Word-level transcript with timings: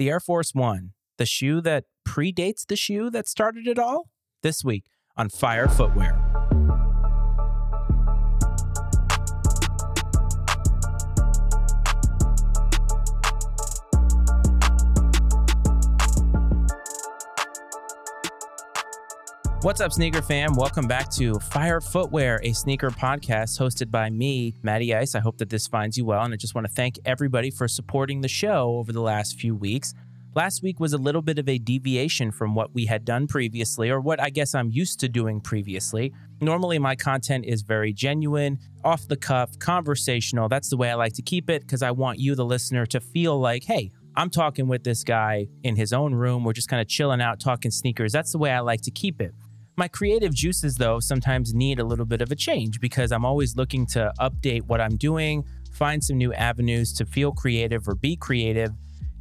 The 0.00 0.08
Air 0.08 0.18
Force 0.18 0.54
One, 0.54 0.92
the 1.18 1.26
shoe 1.26 1.60
that 1.60 1.84
predates 2.08 2.64
the 2.66 2.74
shoe 2.74 3.10
that 3.10 3.28
started 3.28 3.66
it 3.66 3.78
all? 3.78 4.08
This 4.42 4.64
week 4.64 4.84
on 5.14 5.28
Fire 5.28 5.68
Footwear. 5.68 6.29
What's 19.62 19.82
up, 19.82 19.92
sneaker 19.92 20.22
fam? 20.22 20.54
Welcome 20.54 20.88
back 20.88 21.10
to 21.10 21.34
Fire 21.34 21.82
Footwear, 21.82 22.40
a 22.42 22.54
sneaker 22.54 22.88
podcast 22.88 23.60
hosted 23.60 23.90
by 23.90 24.08
me, 24.08 24.54
Matty 24.62 24.94
Ice. 24.94 25.14
I 25.14 25.20
hope 25.20 25.36
that 25.36 25.50
this 25.50 25.66
finds 25.66 25.98
you 25.98 26.06
well, 26.06 26.22
and 26.22 26.32
I 26.32 26.38
just 26.38 26.54
want 26.54 26.66
to 26.66 26.72
thank 26.72 26.98
everybody 27.04 27.50
for 27.50 27.68
supporting 27.68 28.22
the 28.22 28.28
show 28.28 28.78
over 28.78 28.90
the 28.90 29.02
last 29.02 29.38
few 29.38 29.54
weeks. 29.54 29.92
Last 30.34 30.62
week 30.62 30.80
was 30.80 30.94
a 30.94 30.98
little 30.98 31.20
bit 31.20 31.38
of 31.38 31.46
a 31.46 31.58
deviation 31.58 32.30
from 32.30 32.54
what 32.54 32.72
we 32.72 32.86
had 32.86 33.04
done 33.04 33.26
previously, 33.26 33.90
or 33.90 34.00
what 34.00 34.18
I 34.18 34.30
guess 34.30 34.54
I'm 34.54 34.70
used 34.70 34.98
to 35.00 35.10
doing 35.10 35.42
previously. 35.42 36.14
Normally, 36.40 36.78
my 36.78 36.96
content 36.96 37.44
is 37.44 37.60
very 37.60 37.92
genuine, 37.92 38.58
off 38.82 39.08
the 39.08 39.16
cuff, 39.16 39.58
conversational. 39.58 40.48
That's 40.48 40.70
the 40.70 40.78
way 40.78 40.90
I 40.90 40.94
like 40.94 41.12
to 41.14 41.22
keep 41.22 41.50
it 41.50 41.60
because 41.60 41.82
I 41.82 41.90
want 41.90 42.18
you, 42.18 42.34
the 42.34 42.46
listener, 42.46 42.86
to 42.86 42.98
feel 42.98 43.38
like, 43.38 43.64
hey, 43.64 43.90
I'm 44.16 44.30
talking 44.30 44.68
with 44.68 44.84
this 44.84 45.04
guy 45.04 45.48
in 45.64 45.76
his 45.76 45.92
own 45.92 46.14
room. 46.14 46.44
We're 46.44 46.54
just 46.54 46.68
kind 46.70 46.80
of 46.80 46.88
chilling 46.88 47.20
out, 47.20 47.40
talking 47.40 47.70
sneakers. 47.70 48.10
That's 48.10 48.32
the 48.32 48.38
way 48.38 48.52
I 48.52 48.60
like 48.60 48.80
to 48.82 48.90
keep 48.90 49.20
it. 49.20 49.34
My 49.80 49.88
creative 49.88 50.34
juices, 50.34 50.74
though, 50.74 51.00
sometimes 51.00 51.54
need 51.54 51.80
a 51.80 51.84
little 51.84 52.04
bit 52.04 52.20
of 52.20 52.30
a 52.30 52.36
change 52.36 52.80
because 52.80 53.12
I'm 53.12 53.24
always 53.24 53.56
looking 53.56 53.86
to 53.86 54.12
update 54.20 54.60
what 54.66 54.78
I'm 54.78 54.98
doing, 54.98 55.42
find 55.72 56.04
some 56.04 56.18
new 56.18 56.34
avenues 56.34 56.92
to 56.98 57.06
feel 57.06 57.32
creative 57.32 57.88
or 57.88 57.94
be 57.94 58.14
creative. 58.14 58.72